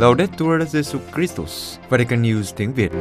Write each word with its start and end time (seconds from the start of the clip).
Laudetur 0.00 0.62
Jesus 0.62 0.98
Christus, 1.14 1.78
Vatican 1.88 2.22
News 2.22 2.52
tiếng 2.56 2.72
Việt. 2.74 2.92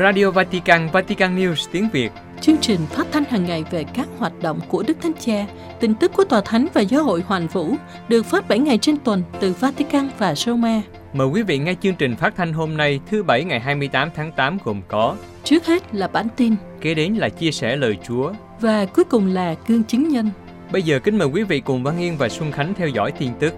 Radio 0.00 0.30
Vatican, 0.30 0.88
Vatican 0.92 1.38
News 1.38 1.68
tiếng 1.72 1.88
Việt. 1.92 2.12
Chương 2.40 2.56
trình 2.60 2.80
phát 2.90 3.06
thanh 3.12 3.24
hàng 3.24 3.44
ngày 3.44 3.64
về 3.70 3.84
các 3.94 4.08
hoạt 4.18 4.32
động 4.42 4.60
của 4.68 4.84
Đức 4.86 4.96
Thánh 5.02 5.12
Cha, 5.20 5.46
tin 5.80 5.94
tức 5.94 6.12
của 6.16 6.24
Tòa 6.24 6.40
Thánh 6.40 6.66
và 6.74 6.80
Giáo 6.80 7.04
hội 7.04 7.20
Hoàn 7.26 7.46
Vũ 7.46 7.74
được 8.08 8.26
phát 8.26 8.48
7 8.48 8.58
ngày 8.58 8.78
trên 8.78 8.96
tuần 9.04 9.22
từ 9.40 9.54
Vatican 9.60 10.08
và 10.18 10.34
Roma. 10.34 10.82
Mời 11.12 11.26
quý 11.26 11.42
vị 11.42 11.58
nghe 11.58 11.74
chương 11.82 11.94
trình 11.94 12.16
phát 12.16 12.36
thanh 12.36 12.52
hôm 12.52 12.76
nay 12.76 13.00
thứ 13.10 13.22
Bảy 13.22 13.44
ngày 13.44 13.60
28 13.60 14.10
tháng 14.16 14.32
8 14.32 14.58
gồm 14.64 14.82
có 14.88 15.16
Trước 15.44 15.66
hết 15.66 15.94
là 15.94 16.08
bản 16.08 16.26
tin 16.36 16.54
Kế 16.80 16.94
đến 16.94 17.14
là 17.14 17.28
chia 17.28 17.50
sẻ 17.50 17.76
lời 17.76 17.98
Chúa 18.08 18.32
và 18.60 18.84
cuối 18.84 19.04
cùng 19.04 19.26
là 19.26 19.54
gương 19.66 19.84
chứng 19.84 20.08
nhân. 20.08 20.30
Bây 20.72 20.82
giờ 20.82 20.98
kính 20.98 21.18
mời 21.18 21.28
quý 21.28 21.42
vị 21.42 21.60
cùng 21.60 21.82
Văn 21.82 21.98
Yên 21.98 22.16
và 22.16 22.28
Xuân 22.28 22.52
Khánh 22.52 22.74
theo 22.74 22.88
dõi 22.88 23.12
tin 23.12 23.30
tức. 23.40 23.54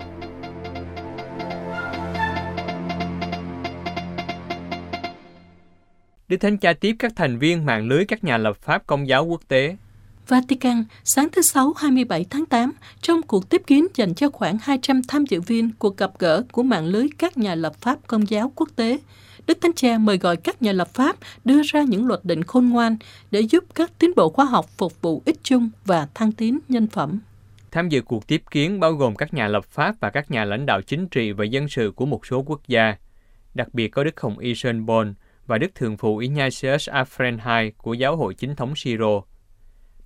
Đức 6.28 6.36
Thánh 6.36 6.58
Cha 6.58 6.72
tiếp 6.72 6.96
các 6.98 7.12
thành 7.16 7.38
viên 7.38 7.66
mạng 7.66 7.88
lưới 7.88 8.04
các 8.04 8.24
nhà 8.24 8.36
lập 8.38 8.56
pháp 8.56 8.86
công 8.86 9.08
giáo 9.08 9.24
quốc 9.24 9.40
tế. 9.48 9.76
Vatican, 10.28 10.84
sáng 11.04 11.28
thứ 11.32 11.42
Sáu 11.42 11.72
27 11.76 12.26
tháng 12.30 12.46
8, 12.46 12.72
trong 13.00 13.22
cuộc 13.22 13.48
tiếp 13.48 13.62
kiến 13.66 13.86
dành 13.94 14.14
cho 14.14 14.30
khoảng 14.30 14.58
200 14.62 15.02
tham 15.08 15.24
dự 15.26 15.40
viên 15.40 15.70
cuộc 15.78 15.96
gặp 15.96 16.10
gỡ 16.18 16.42
của 16.52 16.62
mạng 16.62 16.86
lưới 16.86 17.06
các 17.18 17.38
nhà 17.38 17.54
lập 17.54 17.74
pháp 17.80 17.98
công 18.06 18.30
giáo 18.30 18.52
quốc 18.54 18.68
tế, 18.76 18.98
Đức 19.46 19.58
Thánh 19.60 19.72
Cha 19.72 19.98
mời 19.98 20.18
gọi 20.18 20.36
các 20.36 20.62
nhà 20.62 20.72
lập 20.72 20.88
pháp 20.94 21.16
đưa 21.44 21.62
ra 21.62 21.82
những 21.82 22.06
luật 22.06 22.24
định 22.24 22.44
khôn 22.44 22.68
ngoan 22.68 22.96
để 23.30 23.40
giúp 23.40 23.64
các 23.74 23.92
tiến 23.98 24.10
bộ 24.16 24.28
khoa 24.28 24.44
học 24.44 24.66
phục 24.78 25.02
vụ 25.02 25.22
ích 25.24 25.38
chung 25.42 25.70
và 25.84 26.08
thăng 26.14 26.32
tiến 26.32 26.58
nhân 26.68 26.86
phẩm. 26.86 27.20
Tham 27.70 27.88
dự 27.88 28.02
cuộc 28.02 28.26
tiếp 28.26 28.42
kiến 28.50 28.80
bao 28.80 28.92
gồm 28.92 29.16
các 29.16 29.34
nhà 29.34 29.48
lập 29.48 29.64
pháp 29.64 29.94
và 30.00 30.10
các 30.10 30.30
nhà 30.30 30.44
lãnh 30.44 30.66
đạo 30.66 30.82
chính 30.82 31.08
trị 31.08 31.32
và 31.32 31.44
dân 31.44 31.68
sự 31.68 31.92
của 31.96 32.06
một 32.06 32.26
số 32.26 32.42
quốc 32.46 32.60
gia. 32.68 32.96
Đặc 33.54 33.74
biệt 33.74 33.88
có 33.88 34.04
Đức 34.04 34.20
Hồng 34.20 34.38
Y 34.38 34.54
Sơn 34.54 34.86
Bon 34.86 35.14
và 35.48 35.58
Đức 35.58 35.74
Thường 35.74 35.96
phụ 35.96 36.18
Ignatius 36.18 36.88
Afrenhai 36.88 37.70
của 37.76 37.94
Giáo 37.94 38.16
hội 38.16 38.34
Chính 38.34 38.56
thống 38.56 38.76
Siro. 38.76 39.22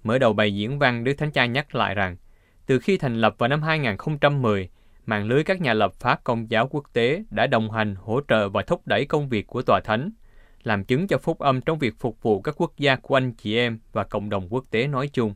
Mở 0.02 0.18
đầu 0.18 0.32
bài 0.32 0.54
diễn 0.54 0.78
văn, 0.78 1.04
Đức 1.04 1.14
Thánh 1.18 1.30
Cha 1.30 1.46
nhắc 1.46 1.74
lại 1.74 1.94
rằng, 1.94 2.16
từ 2.66 2.78
khi 2.78 2.96
thành 2.96 3.20
lập 3.20 3.34
vào 3.38 3.48
năm 3.48 3.62
2010, 3.62 4.68
mạng 5.06 5.26
lưới 5.26 5.44
các 5.44 5.60
nhà 5.60 5.74
lập 5.74 5.92
pháp 5.94 6.24
công 6.24 6.50
giáo 6.50 6.68
quốc 6.70 6.84
tế 6.92 7.22
đã 7.30 7.46
đồng 7.46 7.70
hành, 7.70 7.94
hỗ 7.94 8.20
trợ 8.28 8.48
và 8.48 8.62
thúc 8.62 8.86
đẩy 8.86 9.04
công 9.04 9.28
việc 9.28 9.46
của 9.46 9.62
Tòa 9.62 9.80
Thánh, 9.84 10.10
làm 10.62 10.84
chứng 10.84 11.06
cho 11.06 11.18
phúc 11.18 11.38
âm 11.38 11.60
trong 11.60 11.78
việc 11.78 11.94
phục 11.98 12.22
vụ 12.22 12.40
các 12.40 12.54
quốc 12.58 12.72
gia 12.78 12.96
của 12.96 13.16
anh 13.16 13.32
chị 13.32 13.56
em 13.56 13.78
và 13.92 14.04
cộng 14.04 14.30
đồng 14.30 14.48
quốc 14.50 14.64
tế 14.70 14.86
nói 14.86 15.08
chung. 15.12 15.34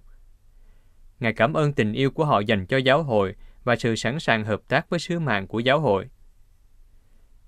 Ngài 1.20 1.32
cảm 1.32 1.54
ơn 1.54 1.72
tình 1.72 1.92
yêu 1.92 2.10
của 2.10 2.24
họ 2.24 2.40
dành 2.40 2.66
cho 2.66 2.76
giáo 2.76 3.02
hội 3.02 3.34
và 3.64 3.76
sự 3.76 3.96
sẵn 3.96 4.20
sàng 4.20 4.44
hợp 4.44 4.60
tác 4.68 4.90
với 4.90 4.98
sứ 4.98 5.18
mạng 5.18 5.46
của 5.46 5.58
giáo 5.58 5.80
hội. 5.80 6.06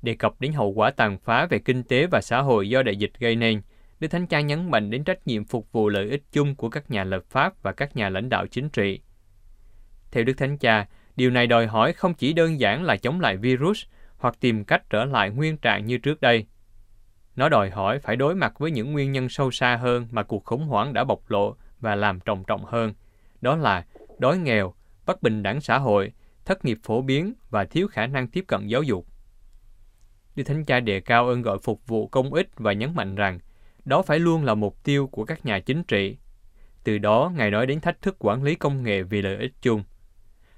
Đề 0.02 0.14
cập 0.14 0.41
đến 0.41 0.52
hậu 0.52 0.72
quả 0.72 0.91
tàn 0.91 1.18
phá 1.18 1.46
về 1.46 1.58
kinh 1.58 1.82
tế 1.82 2.06
và 2.06 2.20
xã 2.22 2.41
hội 2.41 2.68
do 2.68 2.82
đại 2.82 2.96
dịch 2.96 3.12
gây 3.18 3.36
nên, 3.36 3.60
Đức 4.00 4.08
Thánh 4.08 4.27
Cha 4.27 4.41
nhấn 4.41 4.70
mạnh 4.70 4.91
đến 4.91 5.04
trách 5.04 5.27
nhiệm 5.27 5.44
phục 5.44 5.72
vụ 5.72 5.88
lợi 5.88 6.10
ích 6.10 6.22
chung 6.32 6.54
của 6.54 6.70
các 6.70 6.91
nhà 6.91 7.04
lập 7.04 7.24
pháp 7.30 7.62
và 7.62 7.72
các 7.72 7.96
nhà 7.96 8.08
lãnh 8.08 8.28
đạo 8.28 8.46
chính 8.46 8.69
trị. 8.69 9.00
Theo 10.10 10.24
Đức 10.24 10.32
Thánh 10.38 10.58
Cha, 10.58 10.86
điều 11.16 11.30
này 11.30 11.46
đòi 11.46 11.66
hỏi 11.66 11.92
không 11.92 12.14
chỉ 12.14 12.32
đơn 12.32 12.60
giản 12.60 12.82
là 12.82 12.96
chống 12.96 13.20
lại 13.20 13.36
virus 13.36 13.84
hoặc 14.16 14.34
tìm 14.41 14.64
cách 14.64 14.91
trở 14.91 15.04
lại 15.04 15.30
nguyên 15.30 15.56
trạng 15.56 15.86
như 15.86 15.98
trước 15.98 16.20
đây. 16.20 16.46
Nó 17.36 17.48
đòi 17.48 17.70
hỏi 17.70 17.98
phải 17.98 18.16
đối 18.16 18.34
mặt 18.34 18.58
với 18.58 18.70
những 18.70 18.92
nguyên 18.92 19.12
nhân 19.12 19.28
sâu 19.28 19.50
xa 19.50 19.76
hơn 19.76 20.08
mà 20.10 20.22
cuộc 20.22 20.44
khủng 20.44 20.66
hoảng 20.66 20.92
đã 20.92 21.04
bộc 21.04 21.30
lộ 21.30 21.56
và 21.80 21.94
làm 21.94 22.20
trầm 22.20 22.44
trọng 22.44 22.64
hơn. 22.64 22.94
Đó 23.41 23.56
là 23.56 23.84
đói 24.19 24.38
nghèo, 24.38 24.74
bất 25.06 25.22
bình 25.22 25.42
đẳng 25.42 25.60
xã 25.60 25.78
hội, 25.78 26.12
thất 26.44 26.64
nghiệp 26.64 26.78
phổ 26.82 27.02
biến 27.02 27.34
và 27.50 27.64
thiếu 27.64 27.88
khả 27.88 28.06
năng 28.06 28.28
tiếp 28.28 28.44
cận 28.48 28.66
giáo 28.66 28.82
dục. 28.82 29.06
Đức 30.38 30.44
Thánh 30.44 30.65
Cha 30.65 30.81
đề 30.81 31.00
cao 31.00 31.28
ơn 31.28 31.43
gọi 31.43 31.59
phục 31.62 31.87
vụ 31.87 32.06
công 32.06 32.34
ích 32.34 32.49
và 32.56 32.72
nhấn 32.72 32.94
mạnh 32.94 33.15
rằng 33.15 33.38
đó 33.84 34.03
phải 34.03 34.19
luôn 34.19 34.44
là 34.44 34.54
mục 34.54 34.84
tiêu 34.84 35.06
của 35.06 35.25
các 35.25 35.47
nhà 35.47 35.59
chính 35.59 35.84
trị. 35.84 36.16
Từ 36.84 36.99
đó, 36.99 37.32
Ngài 37.37 37.50
nói 37.50 37.66
đến 37.66 37.81
thách 37.81 38.03
thức 38.03 38.16
quản 38.19 38.43
lý 38.43 38.54
công 38.54 38.82
nghệ 38.82 39.03
vì 39.03 39.22
lợi 39.22 39.37
ích 39.37 39.53
chung. 39.62 39.82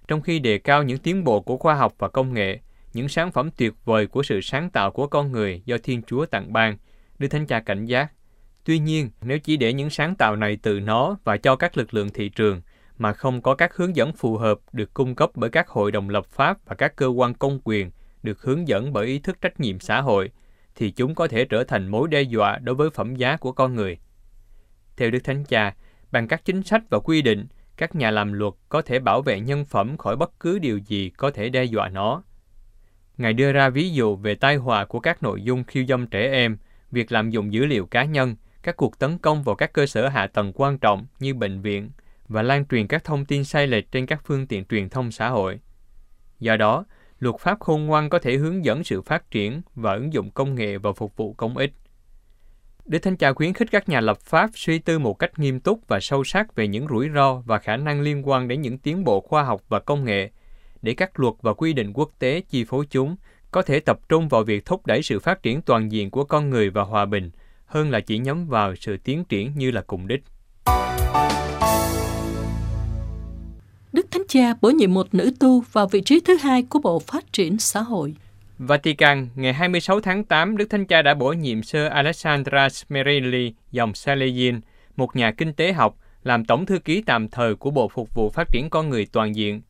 Trong 0.09 0.23
khi 0.23 0.39
đề 0.39 0.59
cao 0.59 0.83
những 0.83 0.99
tiến 0.99 1.25
bộ 1.25 1.41
của 1.41 1.57
khoa 1.57 1.75
học 1.75 1.95
và 1.99 2.09
công 2.09 2.35
nghệ, 2.35 2.59
những 2.93 3.09
sản 3.09 3.33
phẩm 3.33 3.51
tuyệt 3.57 3.73
vời 3.85 4.07
của 4.07 4.23
sự 4.23 4.41
sáng 4.41 4.71
tạo 4.71 4.91
của 4.91 5.07
con 5.07 5.33
người 5.33 5.63
do 5.65 5.77
Thiên 5.83 6.03
Chúa 6.03 6.27
tặng 6.27 6.53
ban, 6.53 6.77
Đức 7.19 7.29
Thánh 7.29 7.47
Cha 7.47 7.61
cảnh 7.61 7.85
giác. 7.85 8.13
Tuy 8.65 8.79
nhiên, 8.79 9.11
nếu 9.23 9.39
chỉ 9.39 9.57
để 9.57 9.73
những 9.73 9.91
sáng 9.91 10.15
tạo 10.15 10.37
này 10.37 10.59
từ 10.63 10.81
nó 10.81 11.17
và 11.25 11.37
cho 11.37 11.57
các 11.57 11.77
lực 11.77 11.95
lượng 11.95 12.09
thị 12.11 12.29
trường, 12.29 12.63
mà 12.99 13.13
không 13.13 13.43
có 13.43 13.55
các 13.55 13.77
hướng 13.77 13.97
dẫn 13.97 14.13
phù 14.13 14.37
hợp 14.37 14.59
được 14.73 14.95
cung 14.95 15.15
cấp 15.15 15.31
bởi 15.35 15.51
các 15.51 15.69
hội 15.69 15.93
đồng 15.93 16.09
lập 16.09 16.27
pháp 16.27 16.59
và 16.65 16.75
các 16.75 16.97
cơ 16.97 17.07
quan 17.07 17.35
công 17.35 17.61
quyền, 17.65 17.91
được 18.23 18.43
hướng 18.43 18.69
dẫn 18.69 18.93
bởi 18.93 19.07
ý 19.07 19.19
thức 19.19 19.41
trách 19.41 19.61
nhiệm 19.61 19.81
xã 19.81 20.01
hội, 20.01 20.31
thì 20.75 20.91
chúng 20.91 21.15
có 21.15 21.29
thể 21.29 21.45
trở 21.45 21.65
thành 21.65 21.89
mối 21.89 22.09
đe 22.09 22.23
dọa 22.23 22.59
đối 22.59 22.75
với 22.75 22.91
phẩm 22.91 23.17
giá 23.17 23.37
của 23.37 23.53
con 23.53 23.75
người. 23.75 23.99
Theo 24.97 25.11
Đức 25.11 25.25
Thánh 25.25 25.45
Cha, 25.45 25.75
bằng 26.13 26.29
các 26.29 26.45
chính 26.45 26.63
sách 26.63 26.83
và 26.91 26.99
quy 26.99 27.23
định, 27.23 27.47
các 27.77 27.95
nhà 27.95 28.11
làm 28.11 28.33
luật 28.33 28.55
có 28.69 28.83
thể 28.83 28.99
bảo 28.99 29.23
vệ 29.23 29.41
nhân 29.41 29.65
phẩm 29.65 29.99
khỏi 29.99 30.17
bất 30.17 30.41
cứ 30.41 30.59
điều 30.59 30.79
gì 30.79 31.11
có 31.11 31.31
thể 31.31 31.49
đe 31.49 31.65
dọa 31.65 31.89
nó. 31.89 32.23
Ngài 33.19 33.33
đưa 33.33 33.53
ra 33.53 33.69
ví 33.69 33.91
dụ 33.91 34.17
về 34.17 34.35
tai 34.35 34.57
họa 34.57 34.85
của 34.85 35.01
các 35.01 35.23
nội 35.23 35.43
dung 35.43 35.65
khiêu 35.65 35.85
dâm 35.89 36.07
trẻ 36.07 36.33
em, 36.33 36.59
việc 36.91 37.13
lạm 37.13 37.31
dụng 37.31 37.53
dữ 37.53 37.67
liệu 37.67 37.87
cá 37.87 38.05
nhân, 38.05 38.37
các 38.63 38.77
cuộc 38.77 38.99
tấn 38.99 39.19
công 39.19 39.43
vào 39.43 39.57
các 39.57 39.73
cơ 39.73 39.87
sở 39.87 40.09
hạ 40.09 40.27
tầng 40.27 40.53
quan 40.55 40.79
trọng 40.79 41.07
như 41.21 41.35
bệnh 41.35 41.61
viện 41.61 41.91
và 42.29 42.43
lan 42.43 42.67
truyền 42.67 42.87
các 42.87 43.05
thông 43.05 43.25
tin 43.25 43.45
sai 43.45 43.67
lệch 43.67 43.93
trên 43.93 44.07
các 44.07 44.21
phương 44.25 44.47
tiện 44.47 44.65
truyền 44.65 44.89
thông 44.89 45.11
xã 45.11 45.29
hội. 45.29 45.61
Do 46.39 46.57
đó, 46.57 46.85
luật 47.21 47.37
pháp 47.39 47.61
khôn 47.61 47.87
ngoan 47.87 48.11
có 48.11 48.19
thể 48.19 48.37
hướng 48.37 48.65
dẫn 48.65 48.85
sự 48.85 49.03
phát 49.03 49.31
triển 49.31 49.63
và 49.75 49.95
ứng 49.95 50.13
dụng 50.13 50.31
công 50.31 50.55
nghệ 50.55 50.79
vào 50.79 50.93
phục 50.93 51.17
vụ 51.17 51.33
công 51.33 51.57
ích. 51.57 51.73
Đức 52.85 52.99
Thánh 52.99 53.17
Cha 53.17 53.33
khuyến 53.33 53.53
khích 53.53 53.71
các 53.71 53.89
nhà 53.89 54.01
lập 54.01 54.19
pháp 54.21 54.51
suy 54.55 54.79
tư 54.79 54.99
một 54.99 55.19
cách 55.19 55.39
nghiêm 55.39 55.61
túc 55.61 55.89
và 55.89 56.01
sâu 56.01 56.25
sắc 56.25 56.55
về 56.55 56.69
những 56.69 56.87
rủi 56.89 57.09
ro 57.15 57.43
và 57.47 57.59
khả 57.59 57.77
năng 57.77 58.01
liên 58.01 58.29
quan 58.29 58.49
đến 58.49 58.61
những 58.61 58.79
tiến 58.79 59.05
bộ 59.05 59.21
khoa 59.21 59.43
học 59.43 59.63
và 59.69 59.81
công 59.81 60.05
nghệ, 60.05 60.31
để 60.83 60.95
các 60.95 61.21
luật 61.21 61.35
và 61.43 61.55
quy 61.55 61.73
định 61.73 61.93
quốc 61.93 62.11
tế 62.19 62.43
chi 62.49 62.65
phối 62.65 62.87
chúng 62.91 63.17
có 63.51 63.63
thể 63.63 63.81
tập 63.81 63.99
trung 64.09 64.29
vào 64.29 64.43
việc 64.43 64.65
thúc 64.65 64.87
đẩy 64.87 65.03
sự 65.03 65.19
phát 65.19 65.43
triển 65.43 65.63
toàn 65.63 65.93
diện 65.93 66.11
của 66.11 66.25
con 66.25 66.51
người 66.51 66.71
và 66.71 66.83
hòa 66.83 67.07
bình, 67.07 67.31
hơn 67.67 67.91
là 67.91 68.01
chỉ 68.01 68.19
nhắm 68.19 68.47
vào 68.49 68.75
sự 68.77 68.97
tiến 68.97 69.25
triển 69.25 69.53
như 69.57 69.71
là 69.71 69.83
cùng 69.83 70.09
đích. 70.09 70.23
Đức 73.93 74.11
Thánh 74.11 74.23
Cha 74.29 74.55
bổ 74.61 74.71
nhiệm 74.71 74.95
một 74.95 75.15
nữ 75.15 75.33
tu 75.41 75.61
vào 75.73 75.87
vị 75.87 76.01
trí 76.01 76.21
thứ 76.21 76.37
hai 76.37 76.63
của 76.63 76.79
Bộ 76.79 76.99
Phát 76.99 77.33
triển 77.33 77.59
Xã 77.59 77.81
hội. 77.81 78.15
Vatican, 78.59 79.29
ngày 79.35 79.53
26 79.53 80.01
tháng 80.01 80.25
8, 80.25 80.57
Đức 80.57 80.71
Thánh 80.71 80.87
Cha 80.87 81.03
đã 81.03 81.15
bổ 81.15 81.33
nhiệm 81.33 81.63
Sir 81.63 81.83
Alessandra 81.91 82.69
Smerilli, 82.69 83.53
dòng 83.73 83.95
Salesian, 83.95 84.61
một 84.97 85.17
nhà 85.17 85.33
kinh 85.33 85.53
tế 85.53 85.73
học, 85.73 85.97
làm 86.23 86.45
tổng 86.45 86.67
thư 86.67 86.79
ký 86.79 87.03
tạm 87.07 87.29
thời 87.29 87.55
của 87.55 87.71
Bộ 87.71 87.89
Phục 87.89 88.15
vụ 88.15 88.31
Phát 88.31 88.49
triển 88.53 88.71
Con 88.71 88.89
Người 88.89 89.07
Toàn 89.13 89.37
diện. 89.37 89.63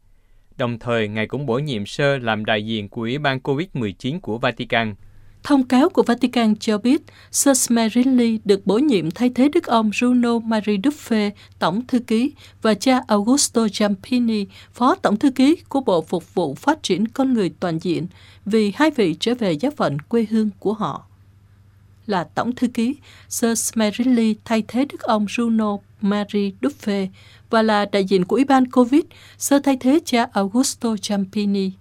Đồng 0.56 0.78
thời, 0.78 1.08
Ngài 1.08 1.26
cũng 1.26 1.47
bổ 1.47 1.58
nhiệm 1.58 1.87
Sir 1.87 2.22
làm 2.22 2.44
đại 2.44 2.66
diện 2.66 2.88
của 2.88 3.00
Ủy 3.00 3.19
ban 3.19 3.38
COVID-19 3.38 4.20
của 4.20 4.38
Vatican. 4.38 4.94
Thông 5.42 5.62
cáo 5.62 5.88
của 5.88 6.02
Vatican 6.02 6.56
cho 6.56 6.78
biết, 6.78 7.02
Sir 7.30 7.58
Smerelli 7.58 8.38
được 8.44 8.66
bổ 8.66 8.78
nhiệm 8.78 9.10
thay 9.10 9.30
thế 9.30 9.48
đức 9.48 9.66
ông 9.66 9.90
Bruno 9.98 10.38
Marie 10.38 10.76
Duffe, 10.76 11.30
tổng 11.58 11.86
thư 11.86 11.98
ký, 11.98 12.32
và 12.62 12.74
cha 12.74 13.00
Augusto 13.06 13.66
Giampini, 13.74 14.46
phó 14.72 14.94
tổng 14.94 15.16
thư 15.16 15.30
ký 15.30 15.56
của 15.68 15.80
Bộ 15.80 16.02
Phục 16.02 16.34
vụ 16.34 16.54
Phát 16.54 16.82
triển 16.82 17.08
Con 17.08 17.34
Người 17.34 17.50
Toàn 17.60 17.78
diện, 17.78 18.06
vì 18.46 18.72
hai 18.74 18.90
vị 18.90 19.16
trở 19.20 19.34
về 19.34 19.52
giáo 19.52 19.72
phận 19.76 19.98
quê 19.98 20.26
hương 20.30 20.50
của 20.58 20.72
họ. 20.72 21.06
Là 22.06 22.24
tổng 22.24 22.54
thư 22.54 22.68
ký, 22.68 22.96
Sir 23.28 23.58
Smerilli 23.58 24.36
thay 24.44 24.62
thế 24.68 24.84
đức 24.84 25.00
ông 25.00 25.26
Bruno 25.36 25.76
Marie 26.00 26.50
Duffe 26.60 27.06
và 27.50 27.62
là 27.62 27.84
đại 27.93 28.04
diện 28.04 28.25
của 28.25 28.36
Ủy 28.36 28.44
ban 28.44 28.70
COVID, 28.70 29.02
Sir 29.38 29.60
thay 29.64 29.76
thế 29.81 30.00
cha 30.04 30.26
Augusto 30.32 30.96
Giampini. 31.02 31.72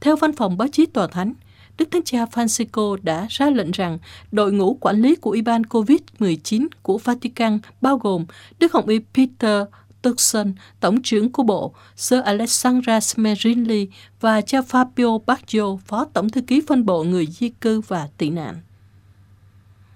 Theo 0.00 0.16
văn 0.16 0.32
phòng 0.32 0.56
báo 0.56 0.68
chí 0.68 0.86
tòa 0.86 1.06
thánh, 1.06 1.32
Đức 1.78 1.88
Thánh 1.90 2.02
Cha 2.04 2.24
Francisco 2.24 2.96
đã 3.02 3.26
ra 3.30 3.50
lệnh 3.50 3.70
rằng 3.70 3.98
đội 4.32 4.52
ngũ 4.52 4.74
quản 4.74 5.02
lý 5.02 5.16
của 5.16 5.30
Ủy 5.30 5.42
ban 5.42 5.62
COVID-19 5.62 6.66
của 6.82 6.98
Vatican 6.98 7.58
bao 7.80 7.98
gồm 7.98 8.24
Đức 8.58 8.72
Hồng 8.72 8.86
Y 8.86 8.98
Peter 9.14 9.64
Turkson, 10.02 10.52
Tổng 10.80 11.02
trưởng 11.02 11.32
của 11.32 11.42
Bộ, 11.42 11.74
Sir 11.96 12.22
Alessandra 12.24 13.00
Smerrilli 13.00 13.88
và 14.20 14.40
cha 14.40 14.60
Fabio 14.60 15.18
Baggio, 15.26 15.76
Phó 15.86 16.04
Tổng 16.04 16.30
thư 16.30 16.40
ký 16.40 16.62
phân 16.68 16.86
bộ 16.86 17.04
người 17.04 17.26
di 17.26 17.48
cư 17.48 17.80
và 17.80 18.08
tị 18.18 18.30
nạn. 18.30 18.60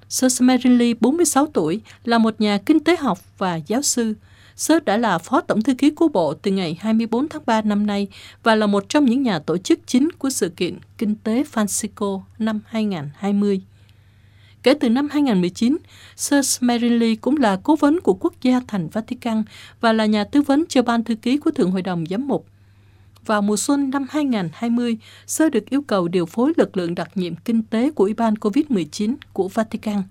Sir 0.09 0.33
Smerrilli, 0.33 0.95
46 1.01 1.47
tuổi, 1.47 1.81
là 2.05 2.19
một 2.19 2.41
nhà 2.41 2.59
kinh 2.67 2.81
tế 2.81 2.97
học 2.97 3.19
và 3.39 3.57
giáo 3.57 3.83
sư. 3.83 4.15
Sớt 4.57 4.85
đã 4.85 4.97
là 4.97 5.19
Phó 5.19 5.41
Tổng 5.41 5.63
thư 5.63 5.75
ký 5.75 5.91
của 5.91 6.09
Bộ 6.09 6.35
từ 6.35 6.51
ngày 6.51 6.77
24 6.81 7.29
tháng 7.29 7.43
3 7.47 7.63
năm 7.63 7.87
nay 7.87 8.09
và 8.43 8.55
là 8.55 8.67
một 8.67 8.89
trong 8.89 9.05
những 9.05 9.23
nhà 9.23 9.39
tổ 9.39 9.59
chức 9.59 9.81
chính 9.87 10.09
của 10.19 10.31
sự 10.31 10.49
kiện 10.49 10.79
Kinh 10.99 11.15
tế 11.15 11.45
Francisco 11.53 12.21
năm 12.39 12.61
2020. 12.67 13.63
Kể 14.63 14.75
từ 14.75 14.89
năm 14.91 15.09
2019, 15.13 15.77
Sir 16.17 16.47
Smerrilli 16.47 17.17
cũng 17.17 17.37
là 17.37 17.61
cố 17.63 17.77
vấn 17.77 18.01
của 18.01 18.15
quốc 18.15 18.35
gia 18.43 18.61
thành 18.69 18.89
Vatican 18.89 19.43
và 19.81 19.93
là 19.93 20.07
nhà 20.07 20.25
tư 20.25 20.43
vấn 20.43 20.65
cho 20.69 20.83
ban 20.83 21.05
thư 21.05 21.15
ký 21.15 21.37
của 21.37 21.51
Thượng 21.51 21.71
Hội 21.71 21.83
đồng 21.83 22.05
Giám 22.11 22.29
mục. 22.29 22.47
vào 23.27 23.43
mùa 23.43 23.57
xuân 23.57 23.91
năm 23.91 24.07
2020, 24.11 24.99
Sơ 25.27 25.51
được 25.51 25.71
yêu 25.71 25.83
cầu 25.83 26.09
điều 26.09 26.27
phối 26.27 26.53
lực 26.57 26.77
lượng 26.77 26.95
đặc 26.95 27.11
nhiệm 27.15 27.37
kinh 27.37 27.63
tế 27.63 27.91
của 27.91 28.05
Ủy 28.05 28.15
ban 28.15 28.35
COVID-19 28.35 29.15
của 29.33 29.49
Vatican. 29.49 30.03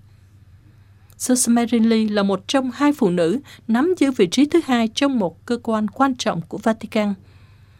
Sơ 1.16 1.34
Smarilli 1.34 2.08
là 2.08 2.22
một 2.22 2.48
trong 2.48 2.70
hai 2.70 2.92
phụ 2.92 3.10
nữ 3.10 3.40
nắm 3.68 3.94
giữ 3.98 4.10
vị 4.10 4.26
trí 4.26 4.46
thứ 4.46 4.60
hai 4.64 4.88
trong 4.88 5.18
một 5.18 5.46
cơ 5.46 5.58
quan 5.62 5.88
quan 5.88 6.14
trọng 6.14 6.40
của 6.48 6.58
Vatican. 6.58 7.14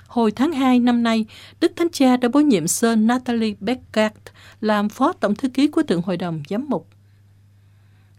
Hồi 0.06 0.30
tháng 0.30 0.52
2 0.52 0.78
năm 0.78 1.02
nay, 1.02 1.26
Đức 1.60 1.72
Thánh 1.76 1.90
Cha 1.92 2.16
đã 2.16 2.28
bổ 2.28 2.40
nhiệm 2.40 2.68
Sơ 2.68 2.96
Natalie 2.96 3.54
Beckert 3.60 4.14
làm 4.60 4.88
Phó 4.88 5.12
Tổng 5.12 5.34
Thư 5.34 5.48
ký 5.48 5.68
của 5.68 5.82
Thượng 5.82 6.02
Hội 6.02 6.16
đồng 6.16 6.42
Giám 6.48 6.66
mục. 6.68 6.88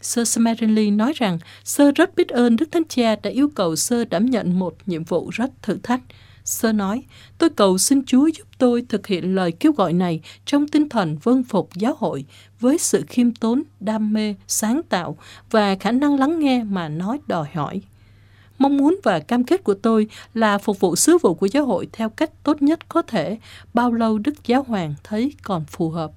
Sơ 0.01 0.25
Smarilli 0.25 0.91
nói 0.91 1.13
rằng 1.15 1.39
Sơ 1.63 1.91
rất 1.91 2.15
biết 2.15 2.29
ơn 2.29 2.55
Đức 2.55 2.71
Thánh 2.71 2.87
Cha 2.89 3.15
đã 3.23 3.29
yêu 3.29 3.49
cầu 3.55 3.75
Sơ 3.75 4.05
đảm 4.05 4.25
nhận 4.25 4.59
một 4.59 4.75
nhiệm 4.85 5.03
vụ 5.03 5.29
rất 5.29 5.61
thử 5.61 5.77
thách. 5.83 6.01
Sơ 6.47 6.71
nói, 6.71 7.03
tôi 7.37 7.49
cầu 7.49 7.77
xin 7.77 8.05
Chúa 8.05 8.27
giúp 8.27 8.47
tôi 8.57 8.85
thực 8.89 9.07
hiện 9.07 9.35
lời 9.35 9.51
kêu 9.51 9.71
gọi 9.71 9.93
này 9.93 10.21
trong 10.45 10.67
tinh 10.67 10.89
thần 10.89 11.17
vâng 11.23 11.43
phục 11.43 11.69
giáo 11.75 11.95
hội 11.97 12.25
với 12.59 12.77
sự 12.77 13.03
khiêm 13.07 13.31
tốn, 13.31 13.63
đam 13.79 14.13
mê, 14.13 14.35
sáng 14.47 14.81
tạo 14.89 15.17
và 15.51 15.75
khả 15.75 15.91
năng 15.91 16.19
lắng 16.19 16.39
nghe 16.39 16.63
mà 16.63 16.89
nói 16.89 17.19
đòi 17.27 17.47
hỏi. 17.53 17.81
Mong 18.57 18.77
muốn 18.77 18.99
và 19.03 19.19
cam 19.19 19.43
kết 19.43 19.63
của 19.63 19.73
tôi 19.73 20.07
là 20.33 20.57
phục 20.57 20.79
vụ 20.79 20.95
sứ 20.95 21.17
vụ 21.17 21.33
của 21.33 21.45
giáo 21.45 21.65
hội 21.65 21.87
theo 21.93 22.09
cách 22.09 22.43
tốt 22.43 22.61
nhất 22.61 22.79
có 22.89 23.01
thể, 23.01 23.37
bao 23.73 23.91
lâu 23.91 24.17
Đức 24.17 24.33
Giáo 24.45 24.63
Hoàng 24.67 24.93
thấy 25.03 25.33
còn 25.43 25.65
phù 25.65 25.89
hợp. 25.89 26.11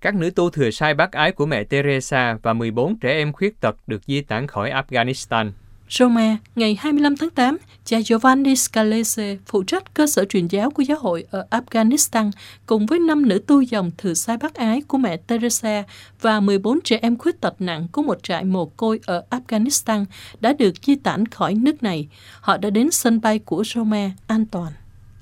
Các 0.00 0.14
nữ 0.14 0.30
tu 0.30 0.50
thừa 0.50 0.70
sai 0.70 0.94
bác 0.94 1.12
ái 1.12 1.32
của 1.32 1.46
mẹ 1.46 1.64
Teresa 1.64 2.38
và 2.42 2.52
14 2.52 2.98
trẻ 2.98 3.10
em 3.10 3.32
khuyết 3.32 3.60
tật 3.60 3.76
được 3.86 4.02
di 4.06 4.20
tản 4.20 4.46
khỏi 4.46 4.70
Afghanistan. 4.70 5.50
Roma, 5.90 6.36
ngày 6.56 6.78
25 6.80 7.16
tháng 7.16 7.30
8, 7.30 7.58
cha 7.84 7.98
Giovanni 8.00 8.56
Scalese, 8.56 9.36
phụ 9.46 9.62
trách 9.62 9.94
cơ 9.94 10.06
sở 10.06 10.24
truyền 10.24 10.46
giáo 10.46 10.70
của 10.70 10.82
giáo 10.82 10.98
hội 10.98 11.24
ở 11.30 11.46
Afghanistan, 11.50 12.30
cùng 12.66 12.86
với 12.86 12.98
năm 12.98 13.28
nữ 13.28 13.38
tu 13.46 13.60
dòng 13.60 13.90
thừa 13.98 14.14
sai 14.14 14.36
bác 14.36 14.54
ái 14.54 14.82
của 14.88 14.98
mẹ 14.98 15.16
Teresa 15.16 15.84
và 16.20 16.40
14 16.40 16.80
trẻ 16.80 16.98
em 17.02 17.16
khuyết 17.16 17.40
tật 17.40 17.60
nặng 17.60 17.86
của 17.92 18.02
một 18.02 18.22
trại 18.22 18.44
mồ 18.44 18.66
côi 18.66 19.00
ở 19.06 19.24
Afghanistan 19.30 20.04
đã 20.40 20.52
được 20.52 20.74
di 20.82 20.96
tản 20.96 21.26
khỏi 21.26 21.54
nước 21.54 21.82
này. 21.82 22.08
Họ 22.40 22.56
đã 22.56 22.70
đến 22.70 22.90
sân 22.90 23.20
bay 23.20 23.38
của 23.38 23.64
Roma 23.74 24.10
an 24.26 24.46
toàn. 24.46 24.72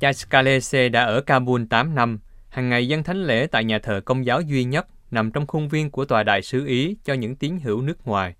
Cha 0.00 0.12
Scalese 0.12 0.88
đã 0.88 1.04
ở 1.04 1.20
Kabul 1.20 1.62
8 1.70 1.94
năm, 1.94 2.18
hàng 2.48 2.68
ngày 2.68 2.88
dân 2.88 3.02
thánh 3.02 3.24
lễ 3.24 3.46
tại 3.46 3.64
nhà 3.64 3.78
thờ 3.78 4.00
công 4.04 4.26
giáo 4.26 4.40
duy 4.40 4.64
nhất 4.64 4.86
nằm 5.10 5.30
trong 5.30 5.46
khuôn 5.46 5.68
viên 5.68 5.90
của 5.90 6.04
tòa 6.04 6.22
đại 6.22 6.42
sứ 6.42 6.66
Ý 6.66 6.96
cho 7.04 7.14
những 7.14 7.36
tín 7.36 7.58
hữu 7.64 7.80
nước 7.80 8.06
ngoài. 8.06 8.34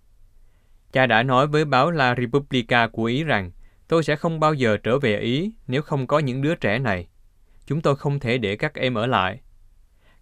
Cha 0.94 1.06
đã 1.06 1.23
nói 1.23 1.46
với 1.46 1.64
báo 1.64 1.91
La 1.91 2.14
Repubblica 2.14 2.87
của 2.87 3.05
Ý 3.05 3.25
rằng, 3.25 3.50
tôi 3.88 4.02
sẽ 4.02 4.17
không 4.17 4.41
bao 4.41 4.55
giờ 4.55 4.76
trở 4.76 4.99
về 4.99 5.19
Ý 5.19 5.52
nếu 5.67 5.82
không 5.82 6.06
có 6.06 6.19
những 6.19 6.43
đứa 6.43 6.55
trẻ 6.55 6.79
này. 6.79 7.08
Chúng 7.67 7.81
tôi 7.81 7.96
không 7.96 8.20
thể 8.20 8.38
để 8.38 8.56
các 8.56 8.75
em 8.75 8.94
ở 8.94 9.06
lại. 9.06 9.41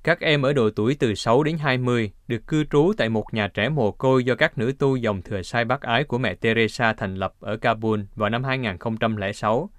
Các 0.05 0.21
em 0.21 0.43
ở 0.43 0.53
độ 0.53 0.71
tuổi 0.71 0.97
từ 0.99 1.15
6 1.15 1.43
đến 1.43 1.59
20 1.59 2.11
được 2.29 2.47
cư 2.47 2.65
trú 2.65 2.93
tại 2.97 3.09
một 3.09 3.35
nhà 3.35 3.49
trẻ 3.49 3.69
mồ 3.69 3.93
côi 3.93 4.25
do 4.25 4.35
các 4.35 4.59
nữ 4.59 4.73
tu 4.79 4.97
dòng 4.97 5.23
thừa 5.23 5.43
sai 5.43 5.65
bác 5.65 5.81
ái 5.81 6.05
của 6.05 6.19
mẹ 6.19 6.35
Teresa 6.35 6.93
thành 6.93 7.15
lập 7.15 7.35
ở 7.41 7.57
Kabul 7.57 8.01
vào 8.15 8.31
năm 8.31 8.45
2006. 8.45 9.71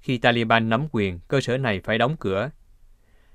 Khi 0.00 0.18
Taliban 0.18 0.68
nắm 0.68 0.86
quyền, 0.92 1.18
cơ 1.28 1.40
sở 1.40 1.58
này 1.58 1.80
phải 1.84 1.98
đóng 1.98 2.16
cửa. 2.20 2.50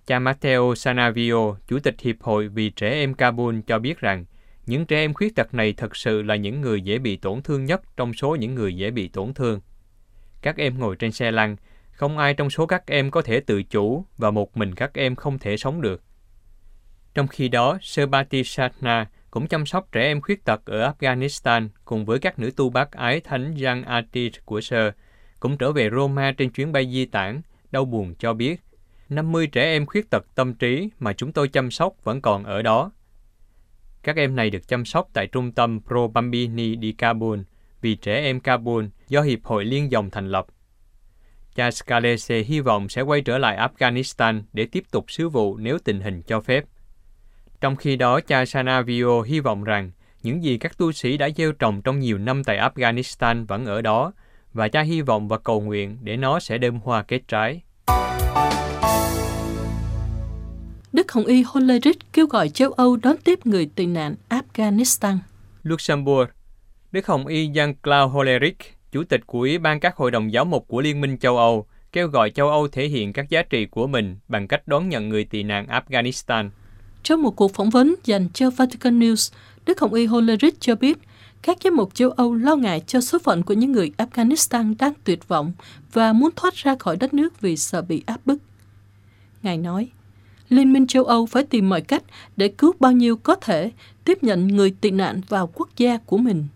Cha 0.07 0.19
Matteo 0.19 0.75
Sanavio, 0.75 1.55
Chủ 1.67 1.79
tịch 1.79 1.95
Hiệp 2.01 2.15
hội 2.21 2.47
vì 2.47 2.69
trẻ 2.69 2.89
em 2.89 3.13
Kabul 3.13 3.59
cho 3.67 3.79
biết 3.79 3.99
rằng 3.99 4.25
những 4.65 4.85
trẻ 4.85 4.97
em 4.97 5.13
khuyết 5.13 5.35
tật 5.35 5.53
này 5.53 5.73
thật 5.73 5.95
sự 5.95 6.21
là 6.21 6.35
những 6.35 6.61
người 6.61 6.81
dễ 6.81 6.99
bị 6.99 7.17
tổn 7.17 7.41
thương 7.41 7.65
nhất 7.65 7.81
trong 7.97 8.13
số 8.13 8.35
những 8.35 8.55
người 8.55 8.75
dễ 8.75 8.91
bị 8.91 9.07
tổn 9.07 9.33
thương. 9.33 9.61
Các 10.41 10.57
em 10.57 10.79
ngồi 10.79 10.95
trên 10.95 11.11
xe 11.11 11.31
lăn, 11.31 11.55
không 11.91 12.17
ai 12.17 12.33
trong 12.33 12.49
số 12.49 12.65
các 12.65 12.87
em 12.87 13.11
có 13.11 13.21
thể 13.21 13.39
tự 13.39 13.63
chủ 13.63 14.05
và 14.17 14.31
một 14.31 14.57
mình 14.57 14.75
các 14.75 14.93
em 14.93 15.15
không 15.15 15.39
thể 15.39 15.57
sống 15.57 15.81
được. 15.81 16.03
Trong 17.13 17.27
khi 17.27 17.47
đó, 17.47 17.77
Serbati 17.81 18.43
Satna 18.43 19.07
cũng 19.31 19.47
chăm 19.47 19.65
sóc 19.65 19.91
trẻ 19.91 20.01
em 20.01 20.21
khuyết 20.21 20.45
tật 20.45 20.65
ở 20.65 20.91
Afghanistan 20.91 21.69
cùng 21.85 22.05
với 22.05 22.19
các 22.19 22.39
nữ 22.39 22.51
tu 22.55 22.69
bác 22.69 22.91
ái 22.91 23.19
thánh 23.19 23.55
Jan 23.55 23.83
Atit 23.85 24.45
của 24.45 24.61
Sơ, 24.61 24.91
cũng 25.39 25.57
trở 25.57 25.71
về 25.71 25.89
Roma 25.89 26.31
trên 26.31 26.49
chuyến 26.49 26.71
bay 26.71 26.91
di 26.91 27.05
tản, 27.05 27.41
đau 27.71 27.85
buồn 27.85 28.15
cho 28.19 28.33
biết, 28.33 28.61
50 29.09 29.47
trẻ 29.47 29.63
em 29.63 29.85
khuyết 29.85 30.09
tật 30.09 30.25
tâm 30.35 30.53
trí 30.53 30.89
mà 30.99 31.13
chúng 31.13 31.31
tôi 31.31 31.47
chăm 31.47 31.71
sóc 31.71 31.93
vẫn 32.03 32.21
còn 32.21 32.43
ở 32.43 32.61
đó. 32.61 32.91
Các 34.05 34.15
em 34.15 34.35
này 34.35 34.49
được 34.49 34.67
chăm 34.67 34.85
sóc 34.85 35.09
tại 35.13 35.27
trung 35.27 35.51
tâm 35.51 35.79
Pro 35.87 36.07
Bambini 36.07 36.77
di 36.81 36.91
Kabul 36.91 37.39
vì 37.81 37.95
trẻ 37.95 38.21
em 38.21 38.39
Kabul 38.39 38.85
do 39.07 39.21
Hiệp 39.21 39.43
hội 39.43 39.65
Liên 39.65 39.91
dòng 39.91 40.09
thành 40.09 40.29
lập. 40.31 40.45
Cha 41.55 41.71
Scalese 41.71 42.43
hy 42.43 42.59
vọng 42.59 42.89
sẽ 42.89 43.01
quay 43.01 43.21
trở 43.21 43.37
lại 43.37 43.57
Afghanistan 43.57 44.41
để 44.53 44.67
tiếp 44.71 44.83
tục 44.91 45.11
sứ 45.11 45.29
vụ 45.29 45.57
nếu 45.57 45.77
tình 45.79 46.01
hình 46.01 46.21
cho 46.21 46.41
phép. 46.41 46.65
Trong 47.61 47.75
khi 47.75 47.95
đó, 47.95 48.19
cha 48.19 48.45
Sanavio 48.45 49.21
hy 49.21 49.39
vọng 49.39 49.63
rằng 49.63 49.91
những 50.23 50.43
gì 50.43 50.57
các 50.57 50.77
tu 50.77 50.91
sĩ 50.91 51.17
đã 51.17 51.29
gieo 51.35 51.51
trồng 51.51 51.81
trong 51.81 51.99
nhiều 51.99 52.17
năm 52.17 52.43
tại 52.43 52.57
Afghanistan 52.57 53.45
vẫn 53.45 53.65
ở 53.65 53.81
đó, 53.81 54.13
và 54.53 54.67
cha 54.67 54.81
hy 54.81 55.01
vọng 55.01 55.27
và 55.27 55.37
cầu 55.37 55.61
nguyện 55.61 55.97
để 56.01 56.17
nó 56.17 56.39
sẽ 56.39 56.57
đơm 56.57 56.79
hoa 56.79 57.03
kết 57.03 57.21
trái. 57.27 57.61
Đức 60.95 61.11
Hồng 61.11 61.25
Y 61.25 61.43
Hollerich 61.47 62.13
kêu 62.13 62.27
gọi 62.27 62.49
châu 62.49 62.71
Âu 62.71 62.95
đón 62.95 63.15
tiếp 63.23 63.45
người 63.45 63.69
tị 63.75 63.85
nạn 63.85 64.15
Afghanistan. 64.29 65.17
Luxembourg 65.63 66.29
Đức 66.91 67.07
Hồng 67.07 67.27
Y 67.27 67.49
Jean-Claude 67.49 68.07
Hollerich, 68.07 68.57
Chủ 68.91 69.03
tịch 69.03 69.21
của 69.27 69.39
Ủy 69.39 69.57
ban 69.57 69.79
các 69.79 69.95
hội 69.95 70.11
đồng 70.11 70.33
giáo 70.33 70.45
mục 70.45 70.67
của 70.67 70.81
Liên 70.81 71.01
minh 71.01 71.17
châu 71.17 71.37
Âu, 71.37 71.65
kêu 71.91 72.07
gọi 72.07 72.29
châu 72.29 72.49
Âu 72.49 72.67
thể 72.67 72.87
hiện 72.87 73.13
các 73.13 73.29
giá 73.29 73.43
trị 73.43 73.65
của 73.65 73.87
mình 73.87 74.17
bằng 74.27 74.47
cách 74.47 74.67
đón 74.67 74.89
nhận 74.89 75.09
người 75.09 75.23
tị 75.23 75.43
nạn 75.43 75.67
Afghanistan. 75.67 76.49
Trong 77.03 77.21
một 77.21 77.35
cuộc 77.35 77.53
phỏng 77.53 77.69
vấn 77.69 77.95
dành 78.03 78.27
cho 78.33 78.49
Vatican 78.49 78.99
News, 78.99 79.33
Đức 79.65 79.79
Hồng 79.79 79.93
Y 79.93 80.05
Hollerich 80.05 80.59
cho 80.59 80.75
biết 80.75 80.97
các 81.41 81.57
giám 81.63 81.75
mục 81.75 81.95
châu 81.95 82.09
Âu 82.09 82.33
lo 82.33 82.55
ngại 82.55 82.81
cho 82.87 83.01
số 83.01 83.19
phận 83.19 83.43
của 83.43 83.53
những 83.53 83.71
người 83.71 83.91
Afghanistan 83.97 84.75
đang 84.79 84.93
tuyệt 85.03 85.27
vọng 85.27 85.51
và 85.93 86.13
muốn 86.13 86.29
thoát 86.35 86.53
ra 86.53 86.75
khỏi 86.79 86.97
đất 86.97 87.13
nước 87.13 87.41
vì 87.41 87.57
sợ 87.57 87.81
bị 87.81 88.03
áp 88.05 88.19
bức. 88.25 88.37
Ngài 89.43 89.57
nói, 89.57 89.87
Liên 90.49 90.73
minh 90.73 90.87
châu 90.87 91.03
Âu 91.03 91.25
phải 91.25 91.43
tìm 91.43 91.69
mọi 91.69 91.81
cách 91.81 92.03
để 92.37 92.47
cứu 92.47 92.73
bao 92.79 92.91
nhiêu 92.91 93.17
có 93.17 93.35
thể 93.35 93.71
tiếp 94.03 94.23
nhận 94.23 94.47
người 94.47 94.75
tị 94.81 94.91
nạn 94.91 95.21
vào 95.29 95.49
quốc 95.53 95.69
gia 95.77 95.97
của 95.97 96.17
mình. 96.17 96.47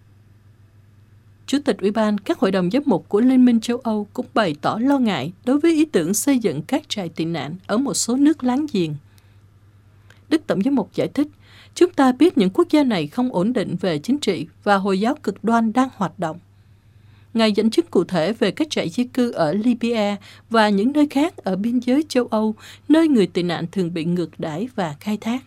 Chủ 1.45 1.57
tịch 1.65 1.77
Ủy 1.77 1.91
ban 1.91 2.17
các 2.17 2.39
hội 2.39 2.51
đồng 2.51 2.71
giám 2.71 2.83
mục 2.85 3.09
của 3.09 3.21
Liên 3.21 3.45
minh 3.45 3.59
châu 3.59 3.77
Âu 3.77 4.07
cũng 4.13 4.25
bày 4.33 4.55
tỏ 4.61 4.77
lo 4.81 4.97
ngại 4.97 5.33
đối 5.45 5.59
với 5.59 5.73
ý 5.73 5.85
tưởng 5.85 6.13
xây 6.13 6.39
dựng 6.39 6.61
các 6.61 6.89
trại 6.89 7.09
tị 7.09 7.25
nạn 7.25 7.55
ở 7.67 7.77
một 7.77 7.93
số 7.93 8.15
nước 8.15 8.43
láng 8.43 8.65
giềng. 8.73 8.95
Đức 10.29 10.47
Tổng 10.47 10.61
giám 10.63 10.75
mục 10.75 10.89
giải 10.95 11.07
thích, 11.07 11.27
chúng 11.75 11.93
ta 11.93 12.11
biết 12.11 12.37
những 12.37 12.49
quốc 12.49 12.67
gia 12.69 12.83
này 12.83 13.07
không 13.07 13.33
ổn 13.33 13.53
định 13.53 13.75
về 13.81 13.99
chính 13.99 14.17
trị 14.17 14.47
và 14.63 14.75
Hồi 14.75 14.99
giáo 14.99 15.15
cực 15.23 15.43
đoan 15.43 15.73
đang 15.73 15.89
hoạt 15.95 16.19
động. 16.19 16.39
Ngài 17.33 17.51
dẫn 17.51 17.69
chứng 17.69 17.85
cụ 17.91 18.03
thể 18.03 18.33
về 18.33 18.51
các 18.51 18.69
trại 18.69 18.89
di 18.89 19.03
cư 19.03 19.31
ở 19.31 19.53
Libya 19.53 20.15
và 20.49 20.69
những 20.69 20.91
nơi 20.91 21.07
khác 21.09 21.37
ở 21.37 21.55
biên 21.55 21.79
giới 21.79 22.03
châu 22.09 22.25
Âu, 22.25 22.55
nơi 22.89 23.07
người 23.07 23.27
tị 23.27 23.43
nạn 23.43 23.65
thường 23.71 23.93
bị 23.93 24.05
ngược 24.05 24.39
đãi 24.39 24.67
và 24.75 24.95
khai 24.99 25.17
thác. 25.17 25.43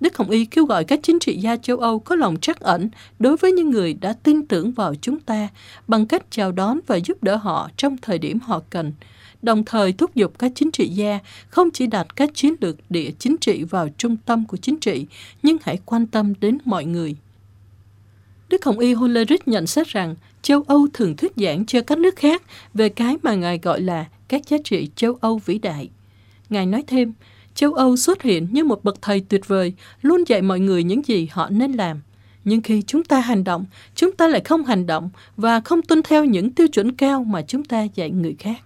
Đức 0.00 0.16
Hồng 0.16 0.30
Y 0.30 0.44
kêu 0.44 0.64
gọi 0.64 0.84
các 0.84 1.00
chính 1.02 1.18
trị 1.18 1.36
gia 1.36 1.56
châu 1.56 1.76
Âu 1.76 1.98
có 1.98 2.16
lòng 2.16 2.36
trắc 2.40 2.60
ẩn 2.60 2.90
đối 3.18 3.36
với 3.36 3.52
những 3.52 3.70
người 3.70 3.94
đã 3.94 4.12
tin 4.12 4.46
tưởng 4.46 4.72
vào 4.72 4.94
chúng 4.94 5.20
ta 5.20 5.48
bằng 5.88 6.06
cách 6.06 6.22
chào 6.30 6.52
đón 6.52 6.80
và 6.86 6.96
giúp 6.96 7.22
đỡ 7.22 7.36
họ 7.36 7.70
trong 7.76 7.96
thời 8.02 8.18
điểm 8.18 8.38
họ 8.40 8.62
cần, 8.70 8.92
đồng 9.42 9.64
thời 9.64 9.92
thúc 9.92 10.14
giục 10.14 10.38
các 10.38 10.52
chính 10.54 10.70
trị 10.70 10.88
gia 10.88 11.18
không 11.48 11.70
chỉ 11.70 11.86
đặt 11.86 12.16
các 12.16 12.30
chiến 12.34 12.54
lược 12.60 12.76
địa 12.90 13.10
chính 13.18 13.36
trị 13.40 13.64
vào 13.64 13.88
trung 13.98 14.16
tâm 14.16 14.46
của 14.46 14.56
chính 14.56 14.78
trị, 14.78 15.06
nhưng 15.42 15.56
hãy 15.62 15.78
quan 15.84 16.06
tâm 16.06 16.32
đến 16.40 16.58
mọi 16.64 16.84
người. 16.84 17.16
Đức 18.48 18.64
Hồng 18.64 18.78
Y 18.78 18.94
Hollerich 18.94 19.48
nhận 19.48 19.66
xét 19.66 19.86
rằng 19.86 20.14
châu 20.42 20.62
Âu 20.66 20.86
thường 20.92 21.16
thuyết 21.16 21.32
giảng 21.36 21.66
cho 21.66 21.80
các 21.80 21.98
nước 21.98 22.16
khác 22.16 22.42
về 22.74 22.88
cái 22.88 23.16
mà 23.22 23.34
Ngài 23.34 23.58
gọi 23.58 23.80
là 23.80 24.04
các 24.28 24.48
giá 24.48 24.56
trị 24.64 24.88
châu 24.96 25.18
Âu 25.20 25.40
vĩ 25.44 25.58
đại. 25.58 25.88
Ngài 26.50 26.66
nói 26.66 26.84
thêm, 26.86 27.12
châu 27.54 27.74
Âu 27.74 27.96
xuất 27.96 28.22
hiện 28.22 28.48
như 28.52 28.64
một 28.64 28.84
bậc 28.84 29.02
thầy 29.02 29.20
tuyệt 29.20 29.48
vời, 29.48 29.72
luôn 30.02 30.24
dạy 30.26 30.42
mọi 30.42 30.60
người 30.60 30.84
những 30.84 31.02
gì 31.06 31.28
họ 31.30 31.48
nên 31.50 31.72
làm. 31.72 32.00
Nhưng 32.44 32.60
khi 32.60 32.82
chúng 32.86 33.04
ta 33.04 33.20
hành 33.20 33.44
động, 33.44 33.64
chúng 33.94 34.12
ta 34.12 34.28
lại 34.28 34.40
không 34.44 34.64
hành 34.64 34.86
động 34.86 35.10
và 35.36 35.60
không 35.60 35.82
tuân 35.82 36.02
theo 36.02 36.24
những 36.24 36.52
tiêu 36.52 36.68
chuẩn 36.68 36.92
cao 36.92 37.24
mà 37.24 37.42
chúng 37.42 37.64
ta 37.64 37.86
dạy 37.94 38.10
người 38.10 38.36
khác. 38.38 38.56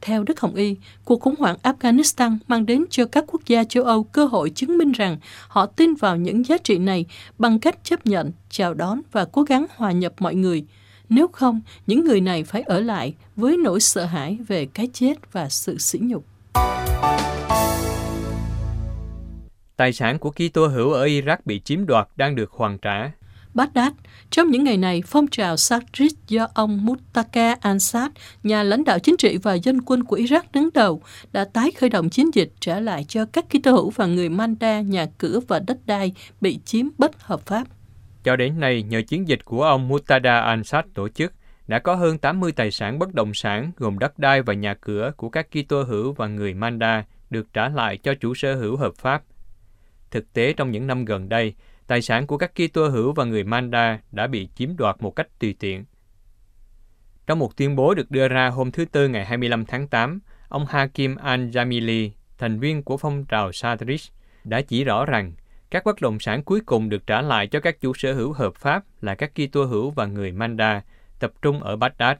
Theo 0.00 0.24
Đức 0.24 0.40
Hồng 0.40 0.54
Y, 0.54 0.76
cuộc 1.04 1.20
khủng 1.20 1.34
hoảng 1.38 1.56
Afghanistan 1.62 2.36
mang 2.48 2.66
đến 2.66 2.84
cho 2.90 3.04
các 3.06 3.24
quốc 3.26 3.40
gia 3.46 3.64
châu 3.64 3.84
Âu 3.84 4.04
cơ 4.04 4.24
hội 4.24 4.50
chứng 4.50 4.78
minh 4.78 4.92
rằng 4.92 5.18
họ 5.48 5.66
tin 5.66 5.94
vào 5.94 6.16
những 6.16 6.46
giá 6.46 6.58
trị 6.58 6.78
này 6.78 7.06
bằng 7.38 7.58
cách 7.58 7.84
chấp 7.84 8.06
nhận, 8.06 8.32
chào 8.50 8.74
đón 8.74 9.00
và 9.12 9.24
cố 9.24 9.42
gắng 9.42 9.66
hòa 9.76 9.92
nhập 9.92 10.12
mọi 10.18 10.34
người. 10.34 10.64
Nếu 11.08 11.28
không, 11.28 11.60
những 11.86 12.04
người 12.04 12.20
này 12.20 12.44
phải 12.44 12.62
ở 12.62 12.80
lại 12.80 13.14
với 13.36 13.56
nỗi 13.56 13.80
sợ 13.80 14.04
hãi 14.04 14.38
về 14.48 14.66
cái 14.66 14.88
chết 14.92 15.32
và 15.32 15.48
sự 15.48 15.78
sỉ 15.78 15.98
nhục. 16.02 16.24
Tài 19.76 19.92
sản 19.92 20.18
của 20.18 20.30
Kitô 20.30 20.66
hữu 20.66 20.92
ở 20.92 21.06
Iraq 21.06 21.36
bị 21.44 21.60
chiếm 21.60 21.86
đoạt 21.86 22.08
đang 22.16 22.34
được 22.34 22.50
hoàn 22.50 22.78
trả. 22.78 23.10
Baghdad. 23.54 23.92
Trong 24.30 24.50
những 24.50 24.64
ngày 24.64 24.76
này, 24.76 25.02
phong 25.06 25.26
trào 25.26 25.56
Sadrist 25.56 26.14
do 26.28 26.48
ông 26.54 26.84
Muttaka 26.86 27.56
Ansat, 27.60 28.12
nhà 28.42 28.62
lãnh 28.62 28.84
đạo 28.84 28.98
chính 28.98 29.16
trị 29.16 29.38
và 29.42 29.54
dân 29.54 29.80
quân 29.80 30.04
của 30.04 30.16
Iraq 30.16 30.42
đứng 30.52 30.68
đầu, 30.74 31.02
đã 31.32 31.44
tái 31.44 31.70
khởi 31.70 31.90
động 31.90 32.10
chiến 32.10 32.34
dịch 32.34 32.52
trả 32.60 32.80
lại 32.80 33.04
cho 33.04 33.24
các 33.32 33.44
Kitô 33.48 33.72
hữu 33.72 33.90
và 33.90 34.06
người 34.06 34.28
Manda 34.28 34.80
nhà 34.80 35.06
cửa 35.18 35.40
và 35.48 35.58
đất 35.58 35.78
đai 35.86 36.12
bị 36.40 36.58
chiếm 36.64 36.86
bất 36.98 37.22
hợp 37.22 37.40
pháp. 37.40 37.66
Cho 38.24 38.36
đến 38.36 38.60
nay, 38.60 38.82
nhờ 38.82 39.02
chiến 39.08 39.28
dịch 39.28 39.44
của 39.44 39.62
ông 39.62 39.88
Mutada 39.88 40.40
Ansat 40.40 40.84
tổ 40.94 41.08
chức, 41.08 41.32
đã 41.66 41.78
có 41.78 41.94
hơn 41.94 42.18
80 42.18 42.52
tài 42.52 42.70
sản 42.70 42.98
bất 42.98 43.14
động 43.14 43.34
sản 43.34 43.72
gồm 43.76 43.98
đất 43.98 44.18
đai 44.18 44.42
và 44.42 44.54
nhà 44.54 44.74
cửa 44.74 45.12
của 45.16 45.28
các 45.28 45.46
Kitô 45.50 45.82
hữu 45.82 46.12
và 46.12 46.26
người 46.26 46.54
Manda 46.54 47.04
được 47.30 47.52
trả 47.52 47.68
lại 47.68 47.96
cho 47.96 48.14
chủ 48.14 48.34
sở 48.34 48.54
hữu 48.54 48.76
hợp 48.76 48.94
pháp. 48.96 49.22
Thực 50.10 50.32
tế 50.32 50.52
trong 50.52 50.70
những 50.70 50.86
năm 50.86 51.04
gần 51.04 51.28
đây, 51.28 51.54
tài 51.90 52.02
sản 52.02 52.26
của 52.26 52.38
các 52.38 52.52
Kitô 52.54 52.88
hữu 52.88 53.12
và 53.12 53.24
người 53.24 53.44
Manda 53.44 54.00
đã 54.12 54.26
bị 54.26 54.48
chiếm 54.54 54.76
đoạt 54.76 54.96
một 55.00 55.16
cách 55.16 55.28
tùy 55.38 55.54
tiện. 55.58 55.84
Trong 57.26 57.38
một 57.38 57.56
tuyên 57.56 57.76
bố 57.76 57.94
được 57.94 58.10
đưa 58.10 58.28
ra 58.28 58.48
hôm 58.48 58.70
thứ 58.70 58.84
Tư 58.84 59.08
ngày 59.08 59.24
25 59.24 59.64
tháng 59.64 59.88
8, 59.88 60.20
ông 60.48 60.66
Hakim 60.66 61.14
Al-Jamili, 61.14 62.10
thành 62.38 62.58
viên 62.58 62.82
của 62.82 62.96
phong 62.96 63.24
trào 63.24 63.52
Sadrist, 63.52 64.10
đã 64.44 64.60
chỉ 64.60 64.84
rõ 64.84 65.06
rằng 65.06 65.32
các 65.70 65.84
bất 65.84 66.00
động 66.00 66.20
sản 66.20 66.42
cuối 66.42 66.60
cùng 66.66 66.88
được 66.88 67.06
trả 67.06 67.22
lại 67.22 67.46
cho 67.46 67.60
các 67.60 67.80
chủ 67.80 67.92
sở 67.94 68.12
hữu 68.12 68.32
hợp 68.32 68.54
pháp 68.54 68.84
là 69.00 69.14
các 69.14 69.32
Kitô 69.34 69.64
hữu 69.64 69.90
và 69.90 70.06
người 70.06 70.32
Manda, 70.32 70.82
tập 71.18 71.32
trung 71.42 71.62
ở 71.62 71.76
Baghdad. 71.76 72.16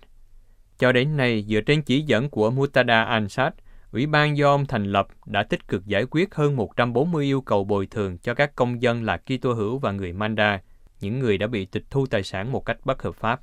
Cho 0.78 0.92
đến 0.92 1.16
nay, 1.16 1.44
dựa 1.48 1.60
trên 1.60 1.82
chỉ 1.82 2.02
dẫn 2.02 2.30
của 2.30 2.50
Mutada 2.50 3.04
Ansat, 3.04 3.54
Ủy 3.92 4.06
ban 4.06 4.36
do 4.36 4.50
ông 4.50 4.66
thành 4.66 4.84
lập 4.84 5.08
đã 5.26 5.42
tích 5.42 5.68
cực 5.68 5.86
giải 5.86 6.04
quyết 6.10 6.34
hơn 6.34 6.56
140 6.56 7.24
yêu 7.24 7.40
cầu 7.40 7.64
bồi 7.64 7.86
thường 7.86 8.18
cho 8.18 8.34
các 8.34 8.56
công 8.56 8.82
dân 8.82 9.04
là 9.04 9.16
Kitô 9.16 9.52
hữu 9.52 9.78
và 9.78 9.92
người 9.92 10.12
Manda, 10.12 10.60
những 11.00 11.18
người 11.18 11.38
đã 11.38 11.46
bị 11.46 11.64
tịch 11.64 11.84
thu 11.90 12.06
tài 12.06 12.22
sản 12.22 12.52
một 12.52 12.64
cách 12.64 12.76
bất 12.84 13.02
hợp 13.02 13.14
pháp. 13.14 13.40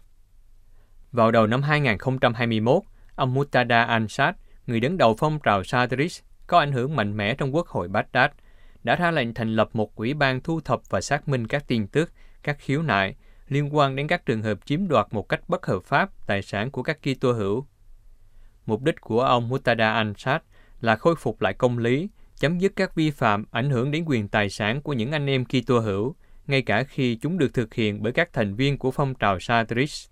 Vào 1.12 1.32
đầu 1.32 1.48
năm 1.48 1.62
2021, 1.62 2.84
ông 3.16 3.34
Mutada 3.34 3.84
Ansat, 3.84 4.36
người 4.68 4.80
đứng 4.80 4.98
đầu 4.98 5.16
phong 5.18 5.40
trào 5.40 5.64
Sadris, 5.64 6.22
có 6.48 6.60
ảnh 6.60 6.72
hưởng 6.72 6.96
mạnh 6.96 7.18
mẽ 7.18 7.36
trong 7.36 7.56
quốc 7.56 7.68
hội 7.68 7.88
Baghdad, 7.88 8.32
đã 8.84 8.96
ra 8.96 9.12
lệnh 9.12 9.34
thành 9.34 9.56
lập 9.56 9.70
một 9.74 9.96
ủy 9.96 10.14
ban 10.14 10.42
thu 10.42 10.62
thập 10.62 10.82
và 10.90 11.02
xác 11.02 11.28
minh 11.28 11.48
các 11.48 11.68
tin 11.68 11.88
tức, 11.88 12.12
các 12.44 12.58
khiếu 12.60 12.82
nại 12.82 13.16
liên 13.48 13.76
quan 13.76 13.96
đến 13.96 14.08
các 14.08 14.26
trường 14.26 14.42
hợp 14.42 14.66
chiếm 14.66 14.88
đoạt 14.88 15.08
một 15.12 15.30
cách 15.30 15.42
bất 15.48 15.66
hợp 15.66 15.84
pháp 15.84 16.10
tài 16.28 16.42
sản 16.42 16.72
của 16.72 16.84
các 16.84 16.98
Kitô 17.02 17.32
hữu. 17.32 17.66
Mục 18.68 18.84
đích 18.84 19.02
của 19.02 19.22
ông 19.22 19.50
Mutada 19.50 19.94
Ansat 19.94 20.44
là 20.82 20.96
khôi 20.96 21.16
phục 21.16 21.42
lại 21.42 21.54
công 21.54 21.78
lý, 21.78 22.10
chấm 22.40 22.60
dứt 22.60 22.76
các 22.76 22.96
vi 22.96 23.12
phạm 23.12 23.46
ảnh 23.52 23.70
hưởng 23.70 23.92
đến 23.92 24.04
quyền 24.08 24.28
tài 24.28 24.50
sản 24.50 24.82
của 24.82 24.94
những 24.94 25.12
anh 25.12 25.30
em 25.30 25.46
Kitô 25.46 25.80
hữu, 25.80 26.16
ngay 26.48 26.62
cả 26.62 26.84
khi 26.84 27.16
chúng 27.16 27.38
được 27.38 27.54
thực 27.54 27.74
hiện 27.74 28.04
bởi 28.04 28.14
các 28.14 28.34
thành 28.34 28.56
viên 28.56 28.78
của 28.78 28.92
phong 28.92 29.16
trào 29.16 29.40
Sadrist. 29.40 30.12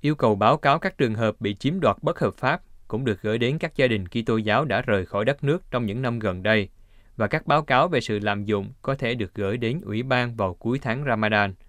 Yêu 0.00 0.14
cầu 0.14 0.34
báo 0.34 0.56
cáo 0.56 0.78
các 0.78 0.98
trường 0.98 1.14
hợp 1.14 1.40
bị 1.40 1.54
chiếm 1.54 1.80
đoạt 1.80 1.96
bất 2.02 2.18
hợp 2.18 2.34
pháp 2.34 2.62
cũng 2.88 3.04
được 3.04 3.22
gửi 3.22 3.38
đến 3.38 3.58
các 3.58 3.76
gia 3.76 3.86
đình 3.86 4.08
Kitô 4.08 4.36
giáo 4.36 4.64
đã 4.64 4.82
rời 4.82 5.06
khỏi 5.06 5.24
đất 5.24 5.44
nước 5.44 5.62
trong 5.70 5.86
những 5.86 6.02
năm 6.02 6.18
gần 6.18 6.42
đây, 6.42 6.68
và 7.16 7.26
các 7.26 7.46
báo 7.46 7.62
cáo 7.62 7.88
về 7.88 8.00
sự 8.00 8.18
lạm 8.18 8.44
dụng 8.44 8.72
có 8.82 8.94
thể 8.94 9.14
được 9.14 9.34
gửi 9.34 9.56
đến 9.56 9.80
Ủy 9.80 10.02
ban 10.02 10.36
vào 10.36 10.54
cuối 10.54 10.78
tháng 10.82 11.04
Ramadan– 11.04 11.54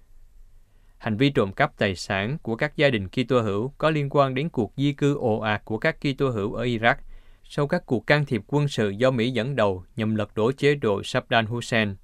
hành 0.98 1.18
vi 1.18 1.30
trộm 1.30 1.54
cắp 1.54 1.78
tài 1.78 1.96
sản 1.96 2.38
của 2.42 2.56
các 2.56 2.78
gia 2.78 2.90
đình 2.90 3.08
Kitô 3.08 3.42
hữu 3.42 3.74
có 3.78 3.90
liên 3.90 4.10
quan 4.10 4.34
đến 4.34 4.50
cuộc 4.50 4.74
di 4.78 4.94
cư 4.94 5.18
ồ 5.18 5.40
ạt 5.40 5.66
của 5.66 5.78
các 5.78 5.98
Kitô 6.00 6.30
hữu 6.30 6.54
ở 6.54 6.66
Iraq 6.66 6.96
sau 7.50 7.68
các 7.68 7.86
cuộc 7.86 8.08
can 8.08 8.26
thiệp 8.26 8.42
quân 8.48 8.68
sự 8.68 8.90
do 8.90 9.12
Mỹ 9.12 9.32
dẫn 9.32 9.56
đầu 9.56 9.84
nhằm 9.96 10.16
lật 10.16 10.36
đổ 10.36 10.52
chế 10.52 10.76
độ 10.76 11.04
Saddam 11.04 11.46
Hussein. 11.46 11.96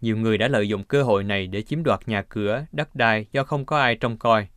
Nhiều 0.00 0.16
người 0.16 0.38
đã 0.38 0.48
lợi 0.48 0.68
dụng 0.68 0.84
cơ 0.84 1.02
hội 1.02 1.24
này 1.24 1.46
để 1.46 1.62
chiếm 1.62 1.82
đoạt 1.82 2.00
nhà 2.06 2.22
cửa, 2.22 2.66
đất 2.72 2.94
đai 2.94 3.26
do 3.32 3.44
không 3.44 3.64
có 3.64 3.78
ai 3.78 3.94
trông 3.94 4.16
coi. 4.16 4.48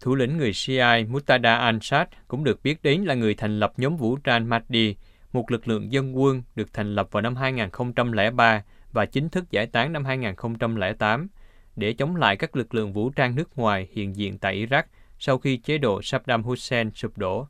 Thủ 0.00 0.14
lĩnh 0.14 0.36
người 0.36 0.52
Shia 0.52 0.86
Mutada 1.08 1.56
Ansat 1.56 2.08
cũng 2.28 2.44
được 2.44 2.62
biết 2.62 2.82
đến 2.82 3.04
là 3.04 3.14
người 3.14 3.34
thành 3.34 3.60
lập 3.60 3.72
nhóm 3.76 3.96
vũ 3.96 4.16
trang 4.16 4.48
Mahdi, 4.48 4.96
một 5.32 5.50
lực 5.50 5.68
lượng 5.68 5.92
dân 5.92 6.18
quân 6.18 6.42
được 6.54 6.72
thành 6.72 6.94
lập 6.94 7.08
vào 7.10 7.20
năm 7.20 7.36
2003 7.36 8.62
và 8.92 9.06
chính 9.06 9.28
thức 9.28 9.50
giải 9.50 9.66
tán 9.66 9.92
năm 9.92 10.04
2008 10.04 11.28
để 11.76 11.92
chống 11.92 12.16
lại 12.16 12.36
các 12.36 12.56
lực 12.56 12.74
lượng 12.74 12.92
vũ 12.92 13.10
trang 13.10 13.34
nước 13.34 13.58
ngoài 13.58 13.88
hiện 13.92 14.16
diện 14.16 14.38
tại 14.38 14.66
Iraq 14.66 14.82
sau 15.18 15.38
khi 15.38 15.56
chế 15.56 15.78
độ 15.78 16.02
Saddam 16.02 16.42
Hussein 16.42 16.90
sụp 16.94 17.18
đổ. 17.18 17.46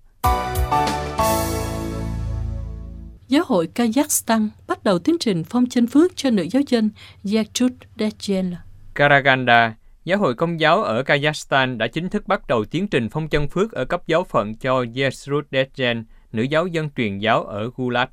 Giáo 3.29 3.45
hội 3.47 3.69
Kazakhstan 3.75 4.49
bắt 4.67 4.85
đầu 4.85 4.99
tiến 4.99 5.17
trình 5.21 5.45
phong 5.45 5.67
chân 5.67 5.87
phước 5.87 6.17
cho 6.17 6.31
nữ 6.31 6.47
giáo 6.51 6.63
dân 6.69 6.91
Yatrut 7.35 7.73
Dejen. 7.97 8.55
Karaganda, 8.95 9.75
giáo 10.05 10.19
hội 10.19 10.35
công 10.35 10.61
giáo 10.61 10.83
ở 10.83 11.03
Kazakhstan 11.03 11.77
đã 11.77 11.87
chính 11.87 12.09
thức 12.09 12.29
bắt 12.29 12.49
đầu 12.49 12.65
tiến 12.65 12.89
trình 12.89 13.09
phong 13.09 13.29
chân 13.29 13.49
phước 13.49 13.73
ở 13.73 13.85
cấp 13.85 14.03
giáo 14.07 14.25
phận 14.25 14.55
cho 14.55 14.85
Yesrut 14.95 15.47
Dejen, 15.51 16.05
nữ 16.33 16.43
giáo 16.43 16.67
dân 16.67 16.91
truyền 16.97 17.19
giáo 17.19 17.45
ở 17.45 17.71
Gulat. 17.77 18.11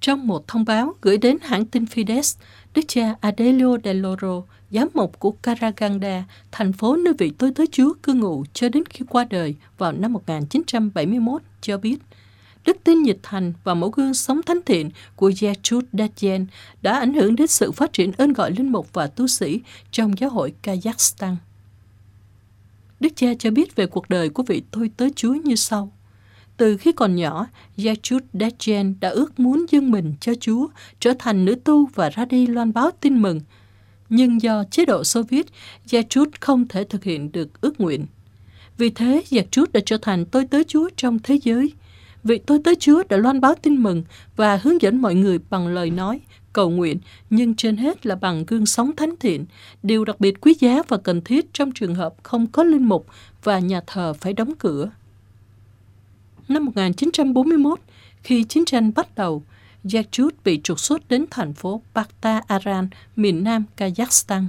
Trong 0.00 0.26
một 0.26 0.48
thông 0.48 0.64
báo 0.64 0.94
gửi 1.00 1.18
đến 1.18 1.36
hãng 1.42 1.64
tin 1.64 1.84
Fides, 1.84 2.40
đức 2.78 2.84
cha 2.88 3.14
Adelio 3.20 3.76
de 3.84 3.94
Loro, 3.94 4.42
giám 4.70 4.88
mục 4.94 5.18
của 5.18 5.30
Karaganda, 5.30 6.24
thành 6.52 6.72
phố 6.72 6.96
nơi 6.96 7.14
vị 7.18 7.32
tôi 7.38 7.52
tới 7.54 7.66
Chúa 7.72 7.94
cư 8.02 8.12
ngụ 8.12 8.44
cho 8.52 8.68
đến 8.68 8.84
khi 8.90 9.04
qua 9.08 9.24
đời 9.30 9.54
vào 9.78 9.92
năm 9.92 10.12
1971, 10.12 11.42
cho 11.60 11.78
biết 11.78 11.98
đức 12.64 12.76
tin 12.84 13.02
nhiệt 13.02 13.18
thành 13.22 13.52
và 13.64 13.74
mẫu 13.74 13.90
gương 13.90 14.14
sống 14.14 14.42
thánh 14.42 14.58
thiện 14.66 14.90
của 15.16 15.32
Gertrude 15.40 15.86
Dajen 15.92 16.46
đã 16.82 16.98
ảnh 16.98 17.14
hưởng 17.14 17.36
đến 17.36 17.46
sự 17.46 17.72
phát 17.72 17.92
triển 17.92 18.12
ơn 18.12 18.32
gọi 18.32 18.50
linh 18.50 18.72
mục 18.72 18.88
và 18.92 19.06
tu 19.06 19.26
sĩ 19.26 19.60
trong 19.90 20.18
giáo 20.18 20.30
hội 20.30 20.52
Kazakhstan. 20.62 21.36
Đức 23.00 23.12
cha 23.16 23.26
cho 23.38 23.50
biết 23.50 23.76
về 23.76 23.86
cuộc 23.86 24.08
đời 24.08 24.28
của 24.28 24.42
vị 24.42 24.62
tôi 24.70 24.90
tới 24.96 25.12
Chúa 25.16 25.34
như 25.34 25.54
sau. 25.54 25.92
Từ 26.58 26.76
khi 26.76 26.92
còn 26.92 27.16
nhỏ, 27.16 27.46
Gertrude 27.76 28.26
Dajen 28.34 28.94
đã 29.00 29.08
ước 29.08 29.40
muốn 29.40 29.66
dâng 29.70 29.90
mình 29.90 30.14
cho 30.20 30.32
Chúa, 30.40 30.68
trở 31.00 31.14
thành 31.18 31.44
nữ 31.44 31.54
tu 31.64 31.86
và 31.86 32.10
ra 32.10 32.24
đi 32.24 32.46
loan 32.46 32.72
báo 32.72 32.90
tin 33.00 33.22
mừng. 33.22 33.40
Nhưng 34.08 34.42
do 34.42 34.64
chế 34.70 34.84
độ 34.84 35.04
Xô 35.04 35.22
Viết, 35.22 35.46
Gertrude 35.90 36.30
không 36.40 36.68
thể 36.68 36.84
thực 36.84 37.04
hiện 37.04 37.32
được 37.32 37.60
ước 37.60 37.80
nguyện. 37.80 38.06
Vì 38.78 38.90
thế, 38.90 39.22
Gertrude 39.30 39.70
đã 39.72 39.80
trở 39.86 39.96
thành 40.02 40.24
tôi 40.24 40.46
tới 40.46 40.64
Chúa 40.64 40.90
trong 40.96 41.18
thế 41.18 41.38
giới. 41.42 41.72
Vị 42.24 42.38
tôi 42.38 42.60
tới 42.64 42.74
Chúa 42.74 43.02
đã 43.08 43.16
loan 43.16 43.40
báo 43.40 43.54
tin 43.62 43.82
mừng 43.82 44.04
và 44.36 44.56
hướng 44.56 44.82
dẫn 44.82 45.02
mọi 45.02 45.14
người 45.14 45.38
bằng 45.50 45.68
lời 45.68 45.90
nói, 45.90 46.20
cầu 46.52 46.70
nguyện, 46.70 46.98
nhưng 47.30 47.54
trên 47.54 47.76
hết 47.76 48.06
là 48.06 48.14
bằng 48.14 48.44
gương 48.46 48.66
sống 48.66 48.96
thánh 48.96 49.14
thiện, 49.20 49.46
điều 49.82 50.04
đặc 50.04 50.20
biệt 50.20 50.40
quý 50.40 50.54
giá 50.60 50.82
và 50.88 50.96
cần 50.96 51.20
thiết 51.20 51.52
trong 51.52 51.72
trường 51.72 51.94
hợp 51.94 52.14
không 52.22 52.46
có 52.46 52.64
linh 52.64 52.88
mục 52.88 53.06
và 53.44 53.58
nhà 53.58 53.80
thờ 53.86 54.12
phải 54.12 54.32
đóng 54.32 54.52
cửa. 54.58 54.90
Năm 56.48 56.64
1941, 56.64 57.80
khi 58.22 58.44
chiến 58.44 58.64
tranh 58.64 58.92
bắt 58.94 59.14
đầu, 59.14 59.42
Yakut 59.94 60.34
bị 60.44 60.60
trục 60.64 60.80
xuất 60.80 61.08
đến 61.08 61.24
thành 61.30 61.54
phố 61.54 61.82
Bakta 61.94 62.42
Aran, 62.46 62.88
miền 63.16 63.44
nam 63.44 63.64
Kazakhstan. 63.76 64.44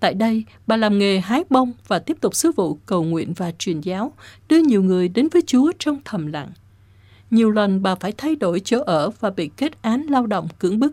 Tại 0.00 0.14
đây, 0.14 0.44
bà 0.66 0.76
làm 0.76 0.98
nghề 0.98 1.20
hái 1.20 1.44
bông 1.50 1.72
và 1.86 1.98
tiếp 1.98 2.16
tục 2.20 2.34
sứ 2.34 2.52
vụ 2.56 2.78
cầu 2.86 3.04
nguyện 3.04 3.32
và 3.36 3.52
truyền 3.58 3.80
giáo, 3.80 4.12
đưa 4.48 4.58
nhiều 4.58 4.82
người 4.82 5.08
đến 5.08 5.28
với 5.32 5.42
Chúa 5.46 5.72
trong 5.78 5.98
thầm 6.04 6.26
lặng. 6.26 6.52
Nhiều 7.30 7.50
lần 7.50 7.82
bà 7.82 7.94
phải 7.94 8.12
thay 8.12 8.36
đổi 8.36 8.60
chỗ 8.60 8.82
ở 8.82 9.10
và 9.20 9.30
bị 9.30 9.50
kết 9.56 9.82
án 9.82 10.02
lao 10.02 10.26
động 10.26 10.48
cưỡng 10.58 10.78
bức. 10.78 10.92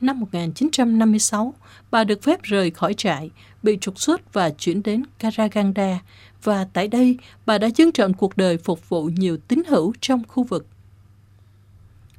Năm 0.00 0.20
1956, 0.20 1.54
bà 1.90 2.04
được 2.04 2.22
phép 2.22 2.42
rời 2.42 2.70
khỏi 2.70 2.94
trại, 2.94 3.30
bị 3.62 3.78
trục 3.80 4.00
xuất 4.00 4.32
và 4.32 4.50
chuyển 4.50 4.82
đến 4.82 5.02
Karaganda, 5.18 5.98
và 6.42 6.66
tại 6.72 6.88
đây 6.88 7.16
bà 7.46 7.58
đã 7.58 7.68
dâng 7.76 7.92
trọn 7.92 8.12
cuộc 8.12 8.36
đời 8.36 8.56
phục 8.58 8.88
vụ 8.88 9.04
nhiều 9.04 9.36
tín 9.48 9.62
hữu 9.68 9.92
trong 10.00 10.22
khu 10.28 10.44
vực. 10.44 10.66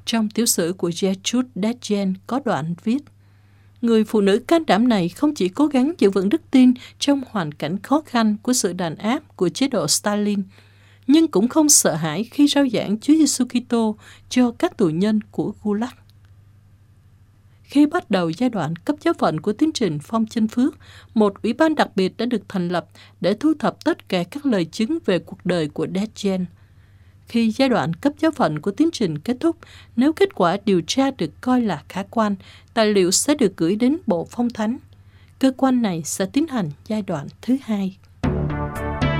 Trong 0.04 0.28
tiểu 0.28 0.46
sử 0.46 0.74
của 0.78 0.90
Gertrude 1.00 1.48
Dejen 1.54 2.14
có 2.26 2.40
đoạn 2.44 2.74
viết 2.84 2.98
Người 3.82 4.04
phụ 4.04 4.20
nữ 4.20 4.38
can 4.38 4.66
đảm 4.66 4.88
này 4.88 5.08
không 5.08 5.34
chỉ 5.34 5.48
cố 5.48 5.66
gắng 5.66 5.92
giữ 5.98 6.10
vững 6.10 6.28
đức 6.28 6.42
tin 6.50 6.72
trong 6.98 7.22
hoàn 7.30 7.52
cảnh 7.52 7.82
khó 7.82 8.02
khăn 8.06 8.36
của 8.42 8.52
sự 8.52 8.72
đàn 8.72 8.96
áp 8.96 9.36
của 9.36 9.48
chế 9.48 9.68
độ 9.68 9.88
Stalin, 9.88 10.42
nhưng 11.06 11.28
cũng 11.28 11.48
không 11.48 11.68
sợ 11.68 11.94
hãi 11.94 12.24
khi 12.24 12.46
rao 12.46 12.68
giảng 12.72 12.98
Chúa 13.00 13.14
Giêsu 13.14 13.44
Kitô 13.44 13.96
cho 14.28 14.50
các 14.50 14.76
tù 14.76 14.88
nhân 14.88 15.20
của 15.30 15.52
Gulag. 15.62 15.90
Khi 17.70 17.86
bắt 17.86 18.10
đầu 18.10 18.30
giai 18.30 18.50
đoạn 18.50 18.76
cấp 18.76 18.96
giáo 19.00 19.14
phận 19.18 19.40
của 19.40 19.52
tiến 19.52 19.72
trình 19.72 19.98
phong 20.02 20.26
chân 20.26 20.48
phước, 20.48 20.74
một 21.14 21.42
ủy 21.42 21.52
ban 21.52 21.74
đặc 21.74 21.88
biệt 21.94 22.16
đã 22.16 22.26
được 22.26 22.42
thành 22.48 22.68
lập 22.68 22.86
để 23.20 23.34
thu 23.34 23.52
thập 23.58 23.84
tất 23.84 24.08
cả 24.08 24.24
các 24.30 24.46
lời 24.46 24.64
chứng 24.64 24.98
về 25.06 25.18
cuộc 25.18 25.38
đời 25.44 25.68
của 25.68 25.86
Dejen. 25.86 26.44
Khi 27.26 27.50
giai 27.50 27.68
đoạn 27.68 27.94
cấp 27.94 28.12
giáo 28.18 28.30
phận 28.30 28.58
của 28.58 28.70
tiến 28.70 28.90
trình 28.92 29.18
kết 29.18 29.36
thúc, 29.40 29.56
nếu 29.96 30.12
kết 30.12 30.34
quả 30.34 30.56
điều 30.64 30.82
tra 30.86 31.10
được 31.10 31.30
coi 31.40 31.60
là 31.60 31.82
khả 31.88 32.02
quan, 32.02 32.36
tài 32.74 32.86
liệu 32.86 33.10
sẽ 33.10 33.34
được 33.34 33.56
gửi 33.56 33.76
đến 33.76 33.96
Bộ 34.06 34.26
Phong 34.30 34.50
Thánh. 34.50 34.78
Cơ 35.38 35.52
quan 35.56 35.82
này 35.82 36.02
sẽ 36.04 36.26
tiến 36.26 36.46
hành 36.46 36.70
giai 36.86 37.02
đoạn 37.02 37.26
thứ 37.42 37.56
hai. 37.62 37.96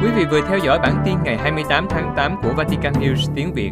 Quý 0.02 0.09
vị 0.16 0.25
vừa 0.30 0.40
theo 0.49 0.59
dõi 0.59 0.78
bản 0.78 1.02
tin 1.04 1.14
ngày 1.25 1.38
28 1.38 1.87
tháng 1.90 2.14
8 2.16 2.37
của 2.42 2.52
Vatican 2.57 2.92
News 2.92 3.35
tiếng 3.35 3.54
Việt. 3.54 3.71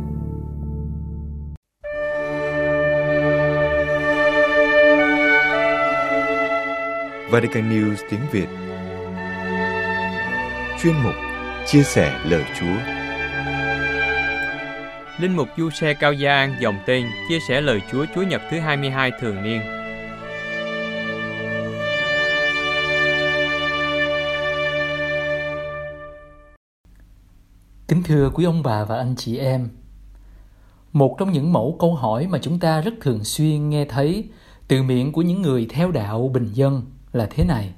Vatican 7.31 7.71
News 7.71 7.97
tiếng 8.11 8.21
Việt 8.33 8.49
Chuyên 10.83 10.95
mục 11.05 11.15
Chia 11.67 11.83
sẻ 11.83 12.21
lời 12.25 12.45
Chúa 12.61 12.77
Linh 15.21 15.37
mục 15.37 15.49
Du 15.57 15.71
Xe 15.71 15.95
Cao 15.95 16.13
Gia 16.13 16.33
An 16.33 16.57
dòng 16.61 16.79
tên 16.87 17.07
chia 17.29 17.39
sẻ 17.49 17.61
lời 17.61 17.81
Chúa 17.93 18.07
Chúa 18.15 18.23
Nhật 18.23 18.43
thứ 18.51 18.59
22 18.59 19.11
thường 19.21 19.43
niên. 19.43 19.61
Kính 27.89 28.03
thưa 28.03 28.31
quý 28.35 28.45
ông 28.45 28.63
bà 28.63 28.85
và 28.85 28.97
anh 28.97 29.15
chị 29.17 29.39
em, 29.39 29.69
một 30.93 31.17
trong 31.19 31.33
những 31.33 31.53
mẫu 31.53 31.77
câu 31.81 31.95
hỏi 31.95 32.27
mà 32.27 32.39
chúng 32.43 32.59
ta 32.59 32.81
rất 32.81 32.95
thường 33.01 33.25
xuyên 33.25 33.71
nghe 33.71 33.85
thấy 33.85 34.29
từ 34.69 34.83
miệng 34.83 35.13
của 35.13 35.23
những 35.23 35.43
người 35.43 35.67
theo 35.71 35.91
đạo 35.91 36.31
bình 36.35 36.49
dân 36.53 36.83
là 37.19 37.27
thế 37.31 37.45
này. 37.45 37.75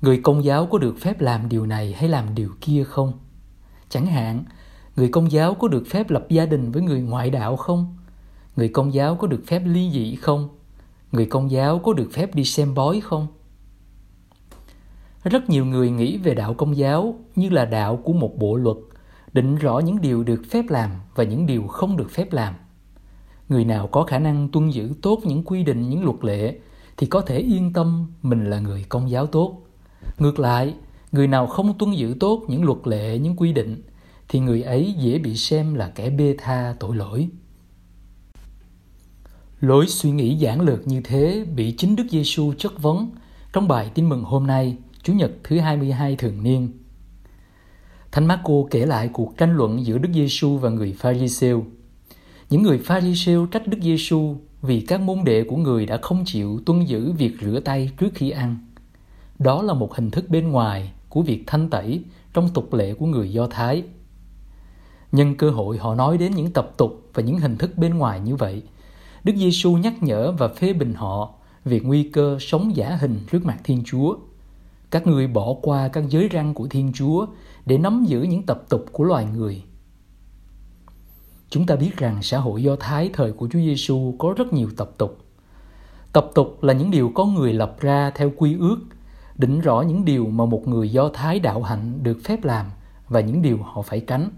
Người 0.00 0.20
công 0.22 0.44
giáo 0.44 0.66
có 0.66 0.78
được 0.78 0.98
phép 1.00 1.20
làm 1.20 1.48
điều 1.48 1.66
này 1.66 1.92
hay 1.92 2.08
làm 2.08 2.34
điều 2.34 2.50
kia 2.60 2.84
không? 2.84 3.12
Chẳng 3.88 4.06
hạn, 4.06 4.44
người 4.96 5.08
công 5.08 5.32
giáo 5.32 5.54
có 5.54 5.68
được 5.68 5.84
phép 5.90 6.10
lập 6.10 6.26
gia 6.28 6.46
đình 6.46 6.72
với 6.72 6.82
người 6.82 7.00
ngoại 7.00 7.30
đạo 7.30 7.56
không? 7.56 7.96
Người 8.56 8.68
công 8.68 8.94
giáo 8.94 9.16
có 9.16 9.26
được 9.26 9.42
phép 9.46 9.62
ly 9.66 9.90
dị 9.90 10.14
không? 10.14 10.48
Người 11.12 11.26
công 11.26 11.50
giáo 11.50 11.78
có 11.78 11.92
được 11.92 12.10
phép 12.12 12.34
đi 12.34 12.44
xem 12.44 12.74
bói 12.74 13.00
không? 13.00 13.26
Rất 15.24 15.50
nhiều 15.50 15.64
người 15.66 15.90
nghĩ 15.90 16.18
về 16.18 16.34
đạo 16.34 16.54
công 16.54 16.76
giáo 16.76 17.14
như 17.36 17.48
là 17.48 17.64
đạo 17.64 17.96
của 17.96 18.12
một 18.12 18.38
bộ 18.38 18.56
luật, 18.56 18.76
định 19.32 19.56
rõ 19.56 19.78
những 19.78 20.00
điều 20.00 20.24
được 20.24 20.42
phép 20.50 20.64
làm 20.68 20.90
và 21.14 21.24
những 21.24 21.46
điều 21.46 21.66
không 21.66 21.96
được 21.96 22.10
phép 22.10 22.32
làm. 22.32 22.54
Người 23.48 23.64
nào 23.64 23.86
có 23.86 24.04
khả 24.04 24.18
năng 24.18 24.48
tuân 24.48 24.70
giữ 24.70 24.92
tốt 25.02 25.20
những 25.24 25.44
quy 25.44 25.62
định, 25.62 25.90
những 25.90 26.04
luật 26.04 26.24
lệ 26.24 26.58
thì 27.00 27.06
có 27.06 27.20
thể 27.20 27.38
yên 27.38 27.72
tâm 27.72 28.06
mình 28.22 28.50
là 28.50 28.60
người 28.60 28.84
công 28.88 29.10
giáo 29.10 29.26
tốt. 29.26 29.62
Ngược 30.18 30.38
lại, 30.38 30.74
người 31.12 31.26
nào 31.26 31.46
không 31.46 31.78
tuân 31.78 31.92
giữ 31.92 32.16
tốt 32.20 32.42
những 32.48 32.64
luật 32.64 32.78
lệ, 32.84 33.18
những 33.18 33.36
quy 33.36 33.52
định 33.52 33.82
thì 34.28 34.40
người 34.40 34.62
ấy 34.62 34.94
dễ 34.98 35.18
bị 35.18 35.36
xem 35.36 35.74
là 35.74 35.92
kẻ 35.94 36.10
bê 36.10 36.34
tha 36.38 36.74
tội 36.80 36.96
lỗi. 36.96 37.28
Lối 39.60 39.86
suy 39.86 40.10
nghĩ 40.10 40.34
giản 40.34 40.60
lược 40.60 40.86
như 40.86 41.00
thế 41.04 41.44
bị 41.56 41.72
chính 41.72 41.96
Đức 41.96 42.04
Giêsu 42.10 42.52
chất 42.58 42.82
vấn 42.82 43.10
trong 43.52 43.68
bài 43.68 43.90
tin 43.94 44.08
mừng 44.08 44.24
hôm 44.24 44.46
nay, 44.46 44.76
Chủ 45.02 45.12
nhật 45.12 45.30
thứ 45.44 45.58
22 45.58 46.16
thường 46.16 46.42
niên. 46.42 46.68
Thánh 48.12 48.26
Marco 48.26 48.54
kể 48.70 48.86
lại 48.86 49.10
cuộc 49.12 49.36
tranh 49.36 49.56
luận 49.56 49.86
giữa 49.86 49.98
Đức 49.98 50.10
Giêsu 50.14 50.58
và 50.58 50.70
người 50.70 50.92
Pharisêu. 50.98 51.64
Những 52.50 52.62
người 52.62 52.78
Pharisêu 52.78 53.46
trách 53.46 53.66
Đức 53.66 53.78
Giêsu 53.82 54.36
vì 54.62 54.80
các 54.80 55.00
môn 55.00 55.18
đệ 55.24 55.44
của 55.44 55.56
người 55.56 55.86
đã 55.86 55.98
không 56.02 56.24
chịu 56.26 56.60
tuân 56.66 56.84
giữ 56.84 57.12
việc 57.12 57.32
rửa 57.40 57.60
tay 57.60 57.90
trước 57.98 58.10
khi 58.14 58.30
ăn. 58.30 58.56
Đó 59.38 59.62
là 59.62 59.74
một 59.74 59.94
hình 59.94 60.10
thức 60.10 60.28
bên 60.28 60.48
ngoài 60.48 60.92
của 61.08 61.22
việc 61.22 61.44
thanh 61.46 61.70
tẩy 61.70 62.02
trong 62.34 62.48
tục 62.48 62.74
lệ 62.74 62.94
của 62.94 63.06
người 63.06 63.32
Do 63.32 63.46
Thái. 63.46 63.82
Nhân 65.12 65.36
cơ 65.36 65.50
hội 65.50 65.78
họ 65.78 65.94
nói 65.94 66.18
đến 66.18 66.32
những 66.32 66.52
tập 66.52 66.72
tục 66.76 67.10
và 67.14 67.22
những 67.22 67.38
hình 67.38 67.58
thức 67.58 67.78
bên 67.78 67.98
ngoài 67.98 68.20
như 68.20 68.36
vậy, 68.36 68.62
Đức 69.24 69.32
Giêsu 69.36 69.72
nhắc 69.72 70.02
nhở 70.02 70.32
và 70.32 70.48
phê 70.48 70.72
bình 70.72 70.94
họ 70.94 71.34
về 71.64 71.80
nguy 71.80 72.02
cơ 72.02 72.36
sống 72.40 72.76
giả 72.76 72.96
hình 73.00 73.20
trước 73.32 73.44
mặt 73.44 73.58
Thiên 73.64 73.82
Chúa. 73.86 74.16
Các 74.90 75.06
người 75.06 75.26
bỏ 75.26 75.54
qua 75.62 75.88
các 75.88 76.04
giới 76.08 76.28
răng 76.28 76.54
của 76.54 76.66
Thiên 76.66 76.92
Chúa 76.94 77.26
để 77.66 77.78
nắm 77.78 78.04
giữ 78.04 78.22
những 78.22 78.42
tập 78.42 78.62
tục 78.68 78.86
của 78.92 79.04
loài 79.04 79.26
người. 79.36 79.62
Chúng 81.50 81.66
ta 81.66 81.76
biết 81.76 81.96
rằng 81.96 82.22
xã 82.22 82.38
hội 82.38 82.62
Do 82.62 82.76
Thái 82.80 83.10
thời 83.12 83.32
của 83.32 83.48
Chúa 83.52 83.58
Giêsu 83.58 84.14
có 84.18 84.34
rất 84.36 84.52
nhiều 84.52 84.68
tập 84.76 84.90
tục. 84.98 85.18
Tập 86.12 86.30
tục 86.34 86.62
là 86.62 86.72
những 86.72 86.90
điều 86.90 87.12
có 87.14 87.24
người 87.24 87.52
lập 87.52 87.76
ra 87.80 88.10
theo 88.14 88.32
quy 88.36 88.56
ước, 88.58 88.78
định 89.36 89.60
rõ 89.60 89.80
những 89.80 90.04
điều 90.04 90.26
mà 90.26 90.44
một 90.44 90.68
người 90.68 90.90
Do 90.90 91.08
Thái 91.14 91.40
đạo 91.40 91.62
hạnh 91.62 92.02
được 92.02 92.18
phép 92.24 92.44
làm 92.44 92.66
và 93.08 93.20
những 93.20 93.42
điều 93.42 93.58
họ 93.62 93.82
phải 93.82 94.00
tránh. 94.00 94.30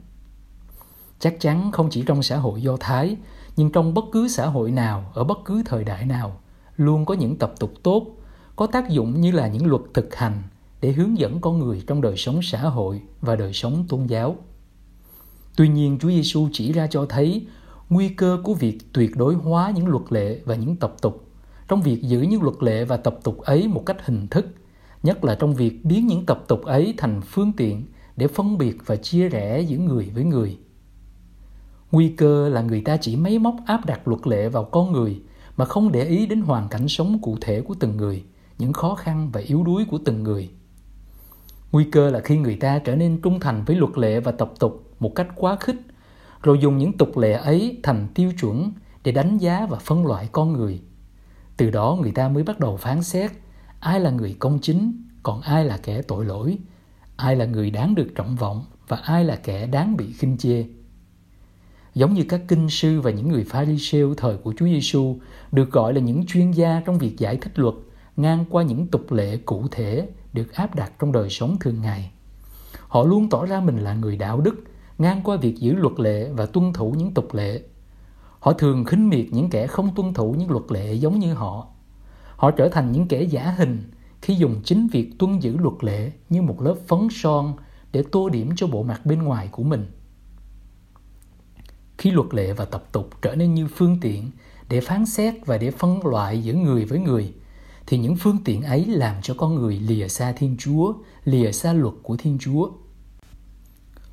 Chắc 1.18 1.40
chắn 1.40 1.72
không 1.72 1.88
chỉ 1.90 2.02
trong 2.06 2.22
xã 2.22 2.36
hội 2.36 2.62
Do 2.62 2.76
Thái, 2.80 3.16
nhưng 3.56 3.72
trong 3.72 3.94
bất 3.94 4.04
cứ 4.12 4.28
xã 4.28 4.46
hội 4.46 4.70
nào, 4.70 5.10
ở 5.14 5.24
bất 5.24 5.38
cứ 5.44 5.62
thời 5.66 5.84
đại 5.84 6.06
nào, 6.06 6.40
luôn 6.76 7.04
có 7.04 7.14
những 7.14 7.36
tập 7.36 7.54
tục 7.58 7.72
tốt, 7.82 8.06
có 8.56 8.66
tác 8.66 8.88
dụng 8.88 9.20
như 9.20 9.30
là 9.30 9.48
những 9.48 9.66
luật 9.66 9.82
thực 9.94 10.14
hành 10.14 10.42
để 10.80 10.92
hướng 10.92 11.18
dẫn 11.18 11.40
con 11.40 11.58
người 11.58 11.82
trong 11.86 12.00
đời 12.00 12.16
sống 12.16 12.42
xã 12.42 12.60
hội 12.60 13.02
và 13.20 13.36
đời 13.36 13.52
sống 13.52 13.84
tôn 13.88 14.06
giáo. 14.06 14.36
Tuy 15.56 15.68
nhiên, 15.68 15.98
Chúa 16.00 16.08
Giêsu 16.08 16.48
chỉ 16.52 16.72
ra 16.72 16.86
cho 16.86 17.06
thấy 17.06 17.46
nguy 17.88 18.08
cơ 18.08 18.40
của 18.44 18.54
việc 18.54 18.78
tuyệt 18.92 19.16
đối 19.16 19.34
hóa 19.34 19.72
những 19.76 19.86
luật 19.86 20.04
lệ 20.10 20.40
và 20.44 20.54
những 20.54 20.76
tập 20.76 20.94
tục 21.02 21.28
trong 21.68 21.82
việc 21.82 22.02
giữ 22.02 22.20
những 22.20 22.42
luật 22.42 22.62
lệ 22.62 22.84
và 22.84 22.96
tập 22.96 23.18
tục 23.22 23.38
ấy 23.38 23.68
một 23.68 23.82
cách 23.86 24.06
hình 24.06 24.28
thức, 24.28 24.46
nhất 25.02 25.24
là 25.24 25.34
trong 25.34 25.54
việc 25.54 25.84
biến 25.84 26.06
những 26.06 26.26
tập 26.26 26.44
tục 26.48 26.64
ấy 26.64 26.94
thành 26.96 27.20
phương 27.24 27.52
tiện 27.52 27.86
để 28.16 28.26
phân 28.26 28.58
biệt 28.58 28.76
và 28.86 28.96
chia 28.96 29.28
rẽ 29.28 29.60
giữa 29.60 29.76
người 29.76 30.10
với 30.14 30.24
người. 30.24 30.58
Nguy 31.92 32.08
cơ 32.08 32.48
là 32.48 32.62
người 32.62 32.80
ta 32.80 32.96
chỉ 32.96 33.16
máy 33.16 33.38
móc 33.38 33.56
áp 33.66 33.86
đặt 33.86 34.08
luật 34.08 34.26
lệ 34.26 34.48
vào 34.48 34.64
con 34.64 34.92
người 34.92 35.20
mà 35.56 35.64
không 35.64 35.92
để 35.92 36.04
ý 36.04 36.26
đến 36.26 36.40
hoàn 36.40 36.68
cảnh 36.68 36.88
sống 36.88 37.18
cụ 37.22 37.36
thể 37.40 37.60
của 37.60 37.74
từng 37.80 37.96
người, 37.96 38.24
những 38.58 38.72
khó 38.72 38.94
khăn 38.94 39.30
và 39.32 39.40
yếu 39.40 39.62
đuối 39.62 39.84
của 39.90 39.98
từng 40.04 40.22
người. 40.22 40.50
Nguy 41.72 41.84
cơ 41.84 42.10
là 42.10 42.20
khi 42.20 42.38
người 42.38 42.56
ta 42.56 42.78
trở 42.78 42.96
nên 42.96 43.20
trung 43.22 43.40
thành 43.40 43.64
với 43.66 43.76
luật 43.76 43.98
lệ 43.98 44.20
và 44.20 44.32
tập 44.32 44.52
tục 44.58 44.81
một 45.02 45.14
cách 45.14 45.28
quá 45.36 45.56
khích, 45.60 45.76
rồi 46.42 46.58
dùng 46.58 46.78
những 46.78 46.96
tục 46.98 47.18
lệ 47.18 47.32
ấy 47.32 47.80
thành 47.82 48.08
tiêu 48.14 48.32
chuẩn 48.40 48.72
để 49.04 49.12
đánh 49.12 49.38
giá 49.38 49.66
và 49.70 49.78
phân 49.78 50.06
loại 50.06 50.28
con 50.32 50.52
người. 50.52 50.80
Từ 51.56 51.70
đó 51.70 51.98
người 52.00 52.12
ta 52.12 52.28
mới 52.28 52.42
bắt 52.42 52.60
đầu 52.60 52.76
phán 52.76 53.02
xét 53.02 53.32
ai 53.80 54.00
là 54.00 54.10
người 54.10 54.36
công 54.38 54.58
chính, 54.58 55.02
còn 55.22 55.40
ai 55.40 55.64
là 55.64 55.76
kẻ 55.76 56.02
tội 56.02 56.24
lỗi, 56.24 56.58
ai 57.16 57.36
là 57.36 57.44
người 57.44 57.70
đáng 57.70 57.94
được 57.94 58.08
trọng 58.14 58.36
vọng 58.36 58.64
và 58.88 58.96
ai 58.96 59.24
là 59.24 59.36
kẻ 59.36 59.66
đáng 59.66 59.96
bị 59.96 60.12
khinh 60.12 60.36
chê. 60.38 60.64
Giống 61.94 62.14
như 62.14 62.24
các 62.28 62.40
kinh 62.48 62.68
sư 62.68 63.00
và 63.00 63.10
những 63.10 63.28
người 63.28 63.44
Pharisêu 63.44 64.14
thời 64.14 64.36
của 64.36 64.54
Chúa 64.58 64.66
Giêsu 64.66 65.16
được 65.52 65.70
gọi 65.70 65.94
là 65.94 66.00
những 66.00 66.26
chuyên 66.26 66.50
gia 66.50 66.82
trong 66.86 66.98
việc 66.98 67.18
giải 67.18 67.36
thích 67.36 67.58
luật 67.58 67.74
ngang 68.16 68.44
qua 68.50 68.62
những 68.62 68.86
tục 68.86 69.12
lệ 69.12 69.36
cụ 69.36 69.68
thể 69.70 70.08
được 70.32 70.54
áp 70.54 70.74
đặt 70.74 70.92
trong 70.98 71.12
đời 71.12 71.30
sống 71.30 71.56
thường 71.60 71.80
ngày. 71.80 72.10
Họ 72.88 73.04
luôn 73.04 73.28
tỏ 73.30 73.46
ra 73.46 73.60
mình 73.60 73.78
là 73.78 73.94
người 73.94 74.16
đạo 74.16 74.40
đức, 74.40 74.54
ngang 75.02 75.20
qua 75.24 75.36
việc 75.36 75.58
giữ 75.58 75.72
luật 75.72 76.00
lệ 76.00 76.30
và 76.32 76.46
tuân 76.46 76.72
thủ 76.72 76.94
những 76.98 77.14
tục 77.14 77.34
lệ. 77.34 77.62
Họ 78.38 78.52
thường 78.52 78.84
khinh 78.84 79.08
miệt 79.08 79.26
những 79.30 79.50
kẻ 79.50 79.66
không 79.66 79.94
tuân 79.94 80.14
thủ 80.14 80.34
những 80.38 80.50
luật 80.50 80.64
lệ 80.68 80.94
giống 80.94 81.18
như 81.18 81.34
họ. 81.34 81.66
Họ 82.36 82.50
trở 82.50 82.68
thành 82.68 82.92
những 82.92 83.08
kẻ 83.08 83.22
giả 83.22 83.50
hình 83.50 83.90
khi 84.22 84.34
dùng 84.34 84.60
chính 84.64 84.88
việc 84.88 85.10
tuân 85.18 85.38
giữ 85.38 85.56
luật 85.56 85.84
lệ 85.84 86.10
như 86.30 86.42
một 86.42 86.62
lớp 86.62 86.74
phấn 86.86 87.08
son 87.10 87.54
để 87.92 88.04
tô 88.12 88.28
điểm 88.28 88.50
cho 88.56 88.66
bộ 88.66 88.82
mặt 88.82 89.06
bên 89.06 89.22
ngoài 89.22 89.48
của 89.52 89.62
mình. 89.62 89.86
Khi 91.98 92.10
luật 92.10 92.34
lệ 92.34 92.52
và 92.52 92.64
tập 92.64 92.84
tục 92.92 93.10
trở 93.22 93.34
nên 93.34 93.54
như 93.54 93.66
phương 93.66 93.98
tiện 94.00 94.30
để 94.68 94.80
phán 94.80 95.06
xét 95.06 95.34
và 95.46 95.58
để 95.58 95.70
phân 95.70 96.06
loại 96.06 96.42
giữa 96.42 96.54
người 96.54 96.84
với 96.84 96.98
người, 96.98 97.32
thì 97.86 97.98
những 97.98 98.16
phương 98.16 98.38
tiện 98.44 98.62
ấy 98.62 98.86
làm 98.86 99.22
cho 99.22 99.34
con 99.34 99.54
người 99.54 99.80
lìa 99.80 100.08
xa 100.08 100.32
Thiên 100.32 100.56
Chúa, 100.58 100.92
lìa 101.24 101.52
xa 101.52 101.72
luật 101.72 101.94
của 102.02 102.16
Thiên 102.16 102.38
Chúa. 102.40 102.70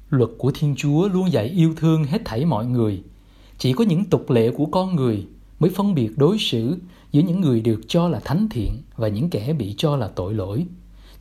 Luật 0.10 0.30
của 0.38 0.52
Thiên 0.52 0.76
Chúa 0.78 1.08
luôn 1.08 1.32
dạy 1.32 1.46
yêu 1.46 1.74
thương 1.78 2.04
hết 2.04 2.22
thảy 2.26 2.46
mọi 2.46 2.66
người. 2.66 3.04
Chỉ 3.58 3.74
có 3.74 3.84
những 3.84 4.06
tục 4.06 4.30
lệ 4.30 4.52
của 4.52 4.66
con 4.66 4.96
người 4.96 5.28
mới 5.60 5.70
phân 5.70 5.96
biệt 5.96 6.10
đối 6.18 6.38
xử 6.40 6.78
giữa 7.12 7.22
những 7.22 7.42
người 7.42 7.62
được 7.62 7.82
cho 7.88 8.08
là 8.08 8.20
thánh 8.20 8.48
thiện 8.50 8.72
và 8.96 9.08
những 9.08 9.30
kẻ 9.30 9.54
bị 9.54 9.76
cho 9.78 9.96
là 9.96 10.08
tội 10.08 10.34
lỗi. 10.34 10.66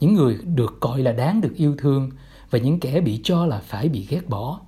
Những 0.01 0.15
người 0.15 0.39
được 0.45 0.77
coi 0.81 1.03
là 1.03 1.13
đáng 1.13 1.41
được 1.41 1.55
yêu 1.57 1.75
thương 1.79 2.11
và 2.51 2.59
những 2.59 2.81
kẻ 2.81 3.01
bị 3.01 3.21
cho 3.25 3.47
là 3.47 3.61
phải 3.61 3.89
bị 3.89 4.07
ghét 4.09 4.29
bỏ. 4.29 4.61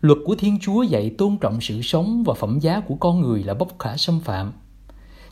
Luật 0.00 0.18
của 0.24 0.34
Thiên 0.34 0.58
Chúa 0.60 0.82
dạy 0.82 1.10
tôn 1.18 1.36
trọng 1.40 1.60
sự 1.60 1.82
sống 1.82 2.22
và 2.26 2.34
phẩm 2.34 2.58
giá 2.58 2.80
của 2.80 2.94
con 2.94 3.20
người 3.20 3.44
là 3.44 3.54
bất 3.54 3.78
khả 3.78 3.96
xâm 3.96 4.20
phạm. 4.20 4.52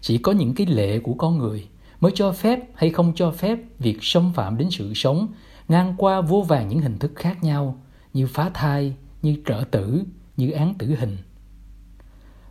Chỉ 0.01 0.19
có 0.19 0.33
những 0.33 0.55
cái 0.55 0.67
lệ 0.67 0.99
của 0.99 1.15
con 1.15 1.39
người 1.39 1.67
mới 2.01 2.12
cho 2.15 2.33
phép 2.33 2.61
hay 2.75 2.91
không 2.91 3.12
cho 3.17 3.31
phép 3.31 3.59
việc 3.79 3.99
xâm 4.03 4.33
phạm 4.33 4.59
đến 4.59 4.69
sự 4.71 4.93
sống 4.95 5.29
ngang 5.69 5.95
qua 5.99 6.21
vô 6.21 6.43
vàng 6.43 6.69
những 6.69 6.81
hình 6.81 6.99
thức 6.99 7.13
khác 7.15 7.45
nhau 7.45 7.81
như 8.15 8.27
phá 8.27 8.51
thai, 8.55 8.95
như 9.23 9.37
trợ 9.47 9.65
tử, 9.71 10.03
như 10.37 10.51
án 10.51 10.75
tử 10.79 10.95
hình. 10.99 11.17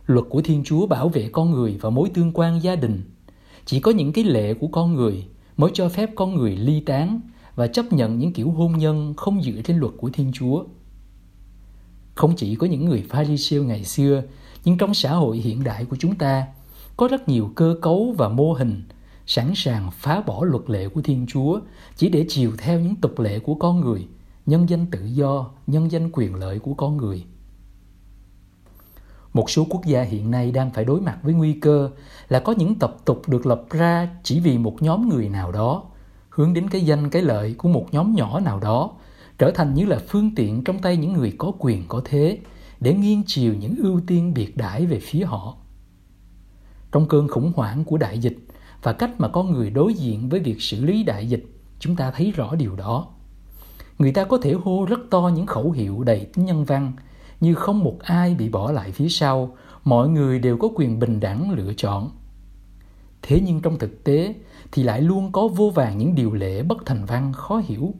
Luật 0.06 0.24
của 0.30 0.42
Thiên 0.42 0.64
Chúa 0.64 0.86
bảo 0.86 1.08
vệ 1.08 1.28
con 1.32 1.50
người 1.50 1.78
và 1.80 1.90
mối 1.90 2.10
tương 2.14 2.32
quan 2.34 2.62
gia 2.62 2.76
đình. 2.76 3.02
Chỉ 3.64 3.80
có 3.80 3.90
những 3.90 4.12
cái 4.12 4.24
lệ 4.24 4.54
của 4.54 4.66
con 4.66 4.94
người 4.94 5.26
mới 5.56 5.70
cho 5.74 5.88
phép 5.88 6.10
con 6.14 6.34
người 6.34 6.56
ly 6.56 6.80
tán 6.80 7.20
và 7.54 7.66
chấp 7.66 7.92
nhận 7.92 8.18
những 8.18 8.32
kiểu 8.32 8.50
hôn 8.50 8.72
nhân 8.78 9.14
không 9.16 9.42
dựa 9.42 9.60
trên 9.64 9.76
luật 9.76 9.92
của 9.96 10.10
Thiên 10.12 10.32
Chúa. 10.34 10.64
Không 12.14 12.36
chỉ 12.36 12.54
có 12.54 12.66
những 12.66 12.84
người 12.84 13.04
Pharisee 13.08 13.60
ngày 13.60 13.84
xưa, 13.84 14.22
nhưng 14.64 14.78
trong 14.78 14.94
xã 14.94 15.12
hội 15.12 15.36
hiện 15.36 15.64
đại 15.64 15.84
của 15.84 15.96
chúng 15.96 16.14
ta 16.14 16.46
có 16.96 17.08
rất 17.08 17.28
nhiều 17.28 17.50
cơ 17.54 17.76
cấu 17.82 18.14
và 18.18 18.28
mô 18.28 18.52
hình 18.52 18.82
sẵn 19.26 19.52
sàng 19.54 19.90
phá 19.90 20.20
bỏ 20.26 20.44
luật 20.44 20.70
lệ 20.70 20.88
của 20.88 21.02
Thiên 21.02 21.26
Chúa 21.28 21.60
chỉ 21.96 22.08
để 22.08 22.26
chiều 22.28 22.52
theo 22.58 22.80
những 22.80 22.96
tục 22.96 23.18
lệ 23.18 23.38
của 23.38 23.54
con 23.54 23.80
người, 23.80 24.08
nhân 24.46 24.68
danh 24.68 24.86
tự 24.86 25.04
do, 25.04 25.50
nhân 25.66 25.90
danh 25.90 26.10
quyền 26.12 26.34
lợi 26.34 26.58
của 26.58 26.74
con 26.74 26.96
người. 26.96 27.24
Một 29.32 29.50
số 29.50 29.66
quốc 29.70 29.84
gia 29.86 30.02
hiện 30.02 30.30
nay 30.30 30.52
đang 30.52 30.70
phải 30.70 30.84
đối 30.84 31.00
mặt 31.00 31.18
với 31.22 31.34
nguy 31.34 31.52
cơ 31.52 31.90
là 32.28 32.40
có 32.40 32.52
những 32.52 32.74
tập 32.74 32.96
tục 33.04 33.22
được 33.28 33.46
lập 33.46 33.62
ra 33.70 34.08
chỉ 34.22 34.40
vì 34.40 34.58
một 34.58 34.82
nhóm 34.82 35.08
người 35.08 35.28
nào 35.28 35.52
đó, 35.52 35.82
hướng 36.28 36.54
đến 36.54 36.68
cái 36.70 36.80
danh 36.80 37.10
cái 37.10 37.22
lợi 37.22 37.54
của 37.58 37.68
một 37.68 37.86
nhóm 37.92 38.14
nhỏ 38.14 38.40
nào 38.40 38.60
đó, 38.60 38.90
trở 39.38 39.50
thành 39.50 39.74
như 39.74 39.84
là 39.84 39.98
phương 40.08 40.34
tiện 40.34 40.64
trong 40.64 40.78
tay 40.78 40.96
những 40.96 41.12
người 41.12 41.32
có 41.38 41.52
quyền 41.58 41.84
có 41.88 42.02
thế 42.04 42.38
để 42.80 42.94
nghiêng 42.94 43.22
chiều 43.26 43.54
những 43.54 43.74
ưu 43.76 44.00
tiên 44.06 44.34
biệt 44.34 44.56
đãi 44.56 44.86
về 44.86 45.00
phía 45.00 45.24
họ. 45.24 45.56
Trong 46.92 47.08
cơn 47.08 47.28
khủng 47.28 47.52
hoảng 47.56 47.84
của 47.84 47.98
đại 47.98 48.18
dịch 48.18 48.45
và 48.86 48.92
cách 48.92 49.20
mà 49.20 49.28
con 49.28 49.52
người 49.52 49.70
đối 49.70 49.94
diện 49.94 50.28
với 50.28 50.40
việc 50.40 50.62
xử 50.62 50.84
lý 50.84 51.02
đại 51.02 51.26
dịch, 51.28 51.44
chúng 51.78 51.96
ta 51.96 52.10
thấy 52.10 52.30
rõ 52.30 52.54
điều 52.54 52.76
đó. 52.76 53.06
Người 53.98 54.12
ta 54.12 54.24
có 54.24 54.38
thể 54.42 54.52
hô 54.52 54.84
rất 54.84 55.00
to 55.10 55.30
những 55.34 55.46
khẩu 55.46 55.70
hiệu 55.70 56.02
đầy 56.02 56.26
tính 56.34 56.44
nhân 56.44 56.64
văn 56.64 56.92
như 57.40 57.54
không 57.54 57.84
một 57.84 57.98
ai 58.02 58.34
bị 58.34 58.48
bỏ 58.48 58.72
lại 58.72 58.92
phía 58.92 59.08
sau, 59.08 59.56
mọi 59.84 60.08
người 60.08 60.38
đều 60.38 60.56
có 60.56 60.68
quyền 60.74 60.98
bình 60.98 61.20
đẳng 61.20 61.50
lựa 61.50 61.72
chọn. 61.76 62.10
Thế 63.22 63.42
nhưng 63.46 63.60
trong 63.60 63.78
thực 63.78 64.04
tế 64.04 64.34
thì 64.72 64.82
lại 64.82 65.00
luôn 65.00 65.32
có 65.32 65.48
vô 65.48 65.70
vàng 65.70 65.98
những 65.98 66.14
điều 66.14 66.32
lệ 66.32 66.62
bất 66.62 66.86
thành 66.86 67.04
văn 67.04 67.32
khó 67.32 67.62
hiểu. 67.64 67.94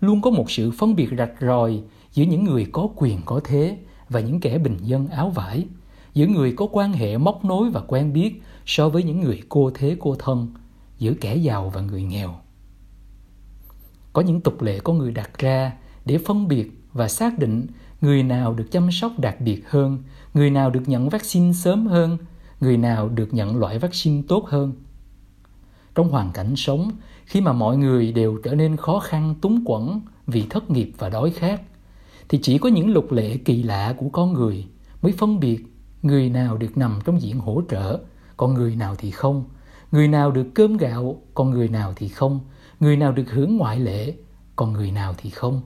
Luôn 0.00 0.22
có 0.22 0.30
một 0.30 0.50
sự 0.50 0.70
phân 0.70 0.96
biệt 0.96 1.08
rạch 1.18 1.32
ròi 1.40 1.82
giữa 2.12 2.24
những 2.24 2.44
người 2.44 2.66
có 2.72 2.88
quyền 2.96 3.20
có 3.24 3.40
thế 3.44 3.78
và 4.08 4.20
những 4.20 4.40
kẻ 4.40 4.58
bình 4.58 4.76
dân 4.82 5.08
áo 5.08 5.30
vải, 5.30 5.66
giữa 6.14 6.26
người 6.26 6.52
có 6.56 6.66
quan 6.72 6.92
hệ 6.92 7.18
móc 7.18 7.44
nối 7.44 7.70
và 7.70 7.80
quen 7.80 8.12
biết 8.12 8.42
so 8.66 8.88
với 8.88 9.02
những 9.02 9.20
người 9.20 9.42
cô 9.48 9.70
thế 9.74 9.96
cô 10.00 10.16
thân, 10.18 10.54
giữa 10.98 11.14
kẻ 11.20 11.36
giàu 11.36 11.70
và 11.74 11.80
người 11.80 12.02
nghèo. 12.02 12.34
Có 14.12 14.22
những 14.22 14.40
tục 14.40 14.62
lệ 14.62 14.80
có 14.84 14.92
người 14.92 15.12
đặt 15.12 15.38
ra 15.38 15.72
để 16.04 16.18
phân 16.18 16.48
biệt 16.48 16.70
và 16.92 17.08
xác 17.08 17.38
định 17.38 17.66
người 18.00 18.22
nào 18.22 18.54
được 18.54 18.70
chăm 18.70 18.92
sóc 18.92 19.18
đặc 19.18 19.40
biệt 19.40 19.70
hơn, 19.70 20.02
người 20.34 20.50
nào 20.50 20.70
được 20.70 20.82
nhận 20.86 21.08
vaccine 21.08 21.52
sớm 21.52 21.86
hơn, 21.86 22.18
người 22.60 22.76
nào 22.76 23.08
được 23.08 23.34
nhận 23.34 23.56
loại 23.56 23.78
vaccine 23.78 24.22
tốt 24.28 24.46
hơn. 24.48 24.72
Trong 25.94 26.08
hoàn 26.08 26.32
cảnh 26.32 26.56
sống, 26.56 26.90
khi 27.24 27.40
mà 27.40 27.52
mọi 27.52 27.76
người 27.76 28.12
đều 28.12 28.38
trở 28.44 28.54
nên 28.54 28.76
khó 28.76 28.98
khăn 28.98 29.34
túng 29.40 29.64
quẫn 29.64 30.00
vì 30.26 30.46
thất 30.50 30.70
nghiệp 30.70 30.92
và 30.98 31.08
đói 31.08 31.30
khát, 31.30 31.62
thì 32.28 32.38
chỉ 32.42 32.58
có 32.58 32.68
những 32.68 32.90
lục 32.90 33.12
lệ 33.12 33.36
kỳ 33.36 33.62
lạ 33.62 33.94
của 33.96 34.08
con 34.08 34.32
người 34.32 34.66
mới 35.02 35.12
phân 35.12 35.40
biệt 35.40 35.64
người 36.02 36.28
nào 36.28 36.56
được 36.56 36.76
nằm 36.78 36.98
trong 37.04 37.22
diện 37.22 37.38
hỗ 37.38 37.62
trợ, 37.70 38.00
còn 38.36 38.54
người 38.54 38.76
nào 38.76 38.94
thì 38.98 39.10
không, 39.10 39.44
người 39.92 40.08
nào 40.08 40.30
được 40.30 40.46
cơm 40.54 40.76
gạo, 40.76 41.22
còn 41.34 41.50
người 41.50 41.68
nào 41.68 41.92
thì 41.96 42.08
không, 42.08 42.40
người 42.80 42.96
nào 42.96 43.12
được 43.12 43.30
hưởng 43.30 43.56
ngoại 43.56 43.78
lệ, 43.78 44.14
còn 44.56 44.72
người 44.72 44.90
nào 44.90 45.14
thì 45.18 45.30
không. 45.30 45.62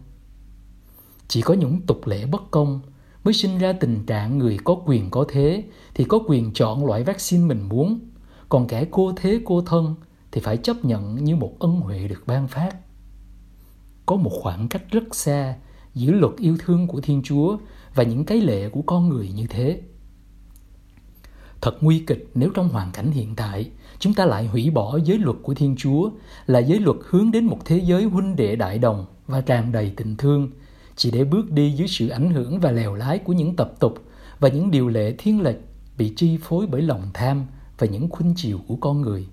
Chỉ 1.29 1.43
có 1.43 1.55
những 1.55 1.81
tục 1.87 2.07
lệ 2.07 2.27
bất 2.27 2.51
công 2.51 2.81
mới 3.25 3.35
sinh 3.35 3.59
ra 3.59 3.73
tình 3.73 4.07
trạng 4.07 4.39
người 4.39 4.59
có 4.65 4.77
quyền 4.87 5.11
có 5.11 5.25
thế 5.29 5.65
thì 5.95 6.05
có 6.05 6.19
quyền 6.29 6.53
chọn 6.53 6.87
loại 6.87 7.05
vaccine 7.05 7.45
mình 7.45 7.69
muốn, 7.69 8.01
còn 8.49 8.67
kẻ 8.67 8.85
cô 8.91 9.13
thế 9.17 9.41
cô 9.45 9.61
thân 9.61 9.95
thì 10.33 10.41
phải 10.41 10.57
chấp 10.57 10.85
nhận 10.85 11.25
như 11.25 11.37
một 11.37 11.57
ân 11.59 11.81
huệ 11.81 12.09
được 12.09 12.23
ban 12.27 12.49
phát. 12.49 12.77
Có 14.07 14.17
một 14.17 14.31
khoảng 14.43 14.69
cách 14.69 14.83
rất 14.91 15.15
xa 15.15 15.57
giữa 15.95 16.13
luật 16.13 16.37
yêu 16.37 16.57
thương 16.59 16.87
của 16.87 17.01
Thiên 17.01 17.23
Chúa 17.25 17.57
và 17.95 18.03
những 18.03 18.25
cái 18.25 18.41
lệ 18.41 18.69
của 18.69 18.83
con 18.83 19.09
người 19.09 19.29
như 19.29 19.47
thế. 19.47 19.81
Thật 21.61 21.77
nguy 21.81 22.05
kịch 22.07 22.31
nếu 22.35 22.51
trong 22.55 22.69
hoàn 22.69 22.93
cảnh 22.93 23.11
hiện 23.11 23.37
tại, 23.37 23.71
chúng 23.99 24.15
ta 24.15 24.27
lại 24.27 24.47
hủy 24.47 24.71
bỏ 24.71 24.99
giới 25.05 25.19
luật 25.19 25.37
của 25.43 25.55
Thiên 25.55 25.77
Chúa 25.79 26.11
là 26.47 26.59
giới 26.59 26.81
luật 26.81 26.97
hướng 27.09 27.31
đến 27.31 27.45
một 27.45 27.59
thế 27.65 27.79
giới 27.79 28.05
huynh 28.05 28.37
đệ 28.37 28.57
đại 28.57 28.79
đồng 28.79 29.07
và 29.27 29.41
tràn 29.41 29.73
đầy 29.73 29.93
tình 29.97 30.17
thương, 30.17 30.51
chỉ 30.97 31.11
để 31.11 31.25
bước 31.25 31.51
đi 31.51 31.73
dưới 31.73 31.89
sự 31.89 32.09
ảnh 32.09 32.31
hưởng 32.31 32.61
và 32.61 32.71
lèo 32.71 32.95
lái 32.95 33.19
của 33.19 33.33
những 33.33 33.57
tập 33.57 33.73
tục 33.81 33.95
và 34.41 34.49
những 34.49 34.71
điều 34.71 34.89
lệ 34.89 35.15
thiên 35.19 35.43
lệch 35.43 35.57
bị 35.99 36.13
chi 36.17 36.39
phối 36.43 36.67
bởi 36.67 36.83
lòng 36.83 37.03
tham 37.15 37.47
và 37.79 37.87
những 37.87 38.09
khuynh 38.09 38.35
chiều 38.37 38.61
của 38.69 38.77
con 38.77 39.01
người. 39.01 39.27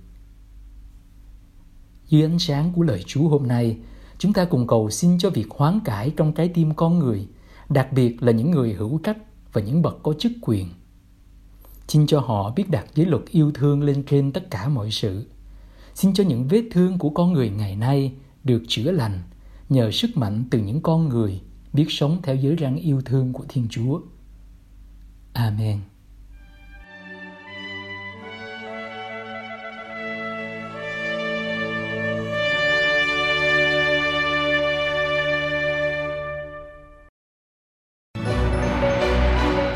Dưới 2.08 2.22
ánh 2.22 2.40
sáng 2.40 2.72
của 2.76 2.82
lời 2.82 3.04
Chúa 3.06 3.28
hôm 3.28 3.48
nay, 3.48 3.78
chúng 4.18 4.34
ta 4.34 4.46
cùng 4.46 4.68
cầu 4.68 4.90
xin 4.90 5.18
cho 5.20 5.30
việc 5.30 5.48
hoán 5.50 5.80
cải 5.86 6.14
trong 6.18 6.34
trái 6.34 6.48
tim 6.48 6.74
con 6.74 7.00
người, 7.00 7.28
đặc 7.70 7.94
biệt 7.94 8.24
là 8.24 8.32
những 8.32 8.52
người 8.52 8.74
hữu 8.74 9.00
trách 9.04 9.18
và 9.54 9.62
những 9.62 9.82
bậc 9.82 10.04
có 10.04 10.14
chức 10.20 10.32
quyền. 10.42 10.68
Xin 11.88 12.08
cho 12.08 12.20
họ 12.20 12.52
biết 12.56 12.70
đặt 12.70 12.86
giới 12.96 13.06
luật 13.06 13.24
yêu 13.32 13.52
thương 13.54 13.84
lên 13.84 14.04
trên 14.04 14.32
tất 14.32 14.52
cả 14.52 14.70
mọi 14.70 14.92
sự. 14.92 15.26
Xin 15.96 16.14
cho 16.14 16.24
những 16.24 16.48
vết 16.48 16.64
thương 16.72 16.98
của 16.98 17.10
con 17.10 17.34
người 17.34 17.50
ngày 17.50 17.76
nay 17.76 18.14
được 18.44 18.64
chữa 18.68 18.92
lành 18.92 19.22
nhờ 19.70 19.92
sức 19.92 20.18
mạnh 20.18 20.44
từ 20.52 20.60
những 20.60 20.82
con 20.82 21.10
người 21.10 21.42
biết 21.74 21.86
sống 21.90 22.20
theo 22.24 22.36
giới 22.36 22.56
răn 22.60 22.76
yêu 22.76 23.02
thương 23.06 23.34
của 23.34 23.44
Thiên 23.50 23.68
Chúa. 23.70 24.00
Amen. 25.34 25.80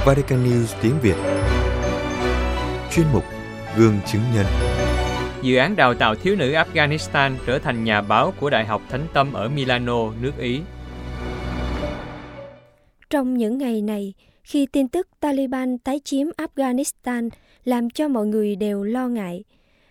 Vatican 0.06 0.44
News 0.46 0.66
tiếng 0.82 1.00
Việt 1.02 1.16
Chuyên 2.96 3.06
mục 3.14 3.24
Gương 3.78 4.00
chứng 4.12 4.22
nhân 4.36 4.46
Dự 5.42 5.58
án 5.58 5.76
đào 5.76 5.94
tạo 5.94 6.16
thiếu 6.16 6.36
nữ 6.36 6.52
Afghanistan 6.52 7.32
trở 7.46 7.60
thành 7.60 7.84
nhà 7.84 8.02
báo 8.02 8.34
của 8.40 8.50
Đại 8.50 8.66
học 8.66 8.82
Thánh 8.90 9.08
Tâm 9.14 9.34
ở 9.34 9.50
Milano, 9.50 10.12
nước 10.22 10.32
Ý. 10.38 10.60
Trong 13.10 13.38
những 13.38 13.58
ngày 13.58 13.82
này, 13.82 14.14
khi 14.44 14.66
tin 14.66 14.88
tức 14.88 15.08
Taliban 15.20 15.78
tái 15.78 16.00
chiếm 16.04 16.28
Afghanistan 16.38 17.30
làm 17.64 17.90
cho 17.90 18.08
mọi 18.08 18.26
người 18.26 18.56
đều 18.56 18.84
lo 18.84 19.08
ngại. 19.08 19.44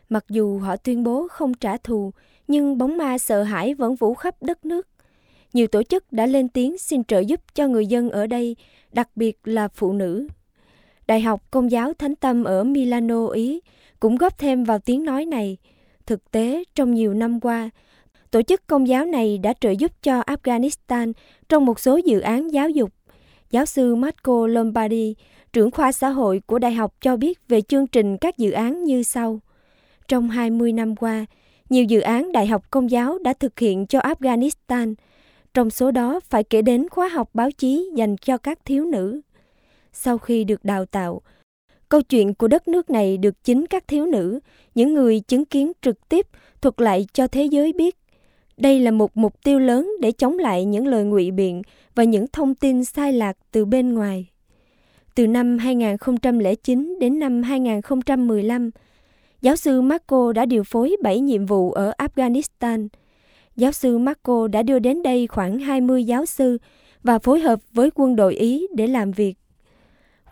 Mặc 0.09 0.25
dù 0.29 0.59
họ 0.59 0.77
tuyên 0.77 1.05
bố 1.05 1.29
không 1.31 1.55
trả 1.55 1.77
thù, 1.77 2.13
nhưng 2.49 2.79
bóng 2.79 2.99
ma 2.99 3.19
sợ 3.19 3.43
hãi 3.43 3.75
vẫn 3.75 3.97
vũ 3.97 4.15
khắp 4.15 4.35
đất 4.43 4.65
nước. 4.65 4.89
Nhiều 5.53 5.67
tổ 5.67 5.83
chức 5.83 6.13
đã 6.13 6.27
lên 6.27 6.49
tiếng 6.49 6.79
xin 6.79 7.05
trợ 7.05 7.19
giúp 7.19 7.41
cho 7.55 7.69
người 7.69 7.87
dân 7.87 8.11
ở 8.11 8.27
đây, 8.27 8.57
đặc 8.93 9.09
biệt 9.17 9.39
là 9.45 9.69
phụ 9.69 9.93
nữ. 9.93 10.29
Đại 11.11 11.21
học 11.21 11.43
Công 11.51 11.71
giáo 11.71 11.93
Thánh 11.99 12.15
Tâm 12.15 12.45
ở 12.45 12.65
Milano, 12.65 13.27
Ý 13.27 13.61
cũng 14.01 14.17
góp 14.17 14.39
thêm 14.39 14.65
vào 14.65 14.79
tiếng 14.79 15.05
nói 15.05 15.25
này. 15.25 15.57
Thực 16.07 16.31
tế, 16.31 16.65
trong 16.75 16.95
nhiều 16.95 17.15
năm 17.15 17.41
qua, 17.41 17.71
tổ 18.31 18.43
chức 18.43 18.67
công 18.67 18.89
giáo 18.89 19.05
này 19.05 19.39
đã 19.39 19.53
trợ 19.61 19.71
giúp 19.71 19.93
cho 20.03 20.21
Afghanistan 20.21 21.13
trong 21.49 21.65
một 21.65 21.81
số 21.81 21.97
dự 21.97 22.21
án 22.21 22.53
giáo 22.53 22.71
dục. 22.71 22.91
Giáo 23.51 23.67
sư 23.67 23.95
Marco 23.95 24.47
Lombardi, 24.47 25.15
trưởng 25.53 25.71
khoa 25.71 25.93
xã 25.93 26.09
hội 26.09 26.41
của 26.47 26.59
đại 26.59 26.73
học 26.73 26.95
cho 27.01 27.17
biết 27.17 27.49
về 27.49 27.61
chương 27.61 27.87
trình 27.87 28.17
các 28.17 28.39
dự 28.39 28.51
án 28.51 28.85
như 28.85 29.03
sau. 29.03 29.41
Trong 30.09 30.31
20 30.31 30.73
năm 30.73 30.97
qua, 30.97 31.27
nhiều 31.71 31.85
dự 31.85 32.01
án 32.01 32.33
đại 32.33 32.47
học 32.47 32.71
công 32.71 32.91
giáo 32.91 33.19
đã 33.19 33.33
thực 33.33 33.59
hiện 33.59 33.87
cho 33.87 34.01
Afghanistan. 34.01 34.95
Trong 35.55 35.71
số 35.71 35.91
đó 35.91 36.21
phải 36.21 36.45
kể 36.45 36.63
đến 36.63 36.89
khóa 36.89 37.09
học 37.09 37.31
báo 37.35 37.51
chí 37.51 37.91
dành 37.95 38.17
cho 38.17 38.39
các 38.39 38.65
thiếu 38.65 38.85
nữ. 38.85 39.21
Sau 39.93 40.19
khi 40.19 40.45
được 40.45 40.65
đào 40.65 40.87
tạo, 40.87 41.23
câu 41.89 42.03
chuyện 42.03 42.35
của 42.35 42.49
đất 42.49 42.69
nước 42.69 42.91
này 42.91 43.17
được 43.19 43.45
chính 43.45 43.67
các 43.67 43.89
thiếu 43.89 44.07
nữ, 44.07 44.41
những 44.75 44.95
người 44.95 45.21
chứng 45.21 45.45
kiến 45.45 45.73
trực 45.83 46.09
tiếp 46.09 46.27
thuật 46.63 46.81
lại 46.81 47.07
cho 47.13 47.27
thế 47.27 47.45
giới 47.45 47.73
biết. 47.73 47.97
Đây 48.57 48.81
là 48.81 48.91
một 48.91 49.17
mục 49.17 49.43
tiêu 49.45 49.59
lớn 49.59 49.91
để 50.01 50.13
chống 50.13 50.39
lại 50.39 50.65
những 50.65 50.87
lời 50.87 51.05
ngụy 51.05 51.31
biện 51.31 51.63
và 51.95 52.05
những 52.05 52.27
thông 52.33 52.55
tin 52.55 52.85
sai 52.85 53.13
lạc 53.13 53.37
từ 53.51 53.65
bên 53.65 53.95
ngoài. 53.95 54.27
Từ 55.15 55.27
năm 55.27 55.59
2009 55.59 56.99
đến 57.01 57.19
năm 57.19 57.43
2015, 57.43 58.71
giáo 59.43 59.57
sư 59.57 59.81
Marco 59.81 60.33
đã 60.33 60.45
điều 60.45 60.65
phối 60.65 60.97
7 61.03 61.21
nhiệm 61.21 61.47
vụ 61.47 61.73
ở 61.73 61.93
Afghanistan. 61.99 62.89
Giáo 63.57 63.73
sư 63.73 63.99
Marco 63.99 64.49
đã 64.49 64.63
đưa 64.63 64.79
đến 64.79 65.03
đây 65.03 65.27
khoảng 65.27 65.59
20 65.59 66.05
giáo 66.05 66.27
sư 66.27 66.59
và 67.03 67.19
phối 67.19 67.41
hợp 67.41 67.61
với 67.73 67.91
quân 67.95 68.17
đội 68.17 68.35
Ý 68.35 68.67
để 68.77 68.87
làm 68.87 69.13
việc. 69.13 69.40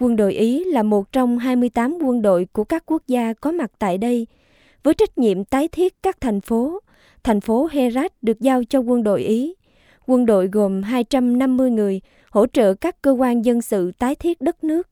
Quân 0.01 0.17
đội 0.17 0.35
Ý 0.35 0.65
là 0.65 0.83
một 0.83 1.13
trong 1.13 1.39
28 1.39 1.99
quân 2.03 2.23
đội 2.23 2.47
của 2.53 2.65
các 2.65 2.83
quốc 2.87 3.03
gia 3.07 3.33
có 3.33 3.53
mặt 3.53 3.71
tại 3.79 3.99
đây, 3.99 4.27
với 4.83 4.95
trách 4.95 5.19
nhiệm 5.19 5.45
tái 5.45 5.69
thiết 5.69 6.03
các 6.03 6.21
thành 6.21 6.41
phố. 6.41 6.81
Thành 7.25 7.41
phố 7.41 7.69
Herat 7.73 8.13
được 8.23 8.41
giao 8.41 8.65
cho 8.65 8.79
quân 8.79 9.03
đội 9.03 9.23
Ý. 9.23 9.55
Quân 10.07 10.27
đội 10.27 10.49
gồm 10.53 10.83
250 10.83 11.71
người, 11.71 12.01
hỗ 12.31 12.47
trợ 12.47 12.75
các 12.75 13.03
cơ 13.03 13.11
quan 13.11 13.45
dân 13.45 13.63
sự 13.63 13.93
tái 13.99 14.15
thiết 14.15 14.41
đất 14.41 14.65
nước. 14.65 14.89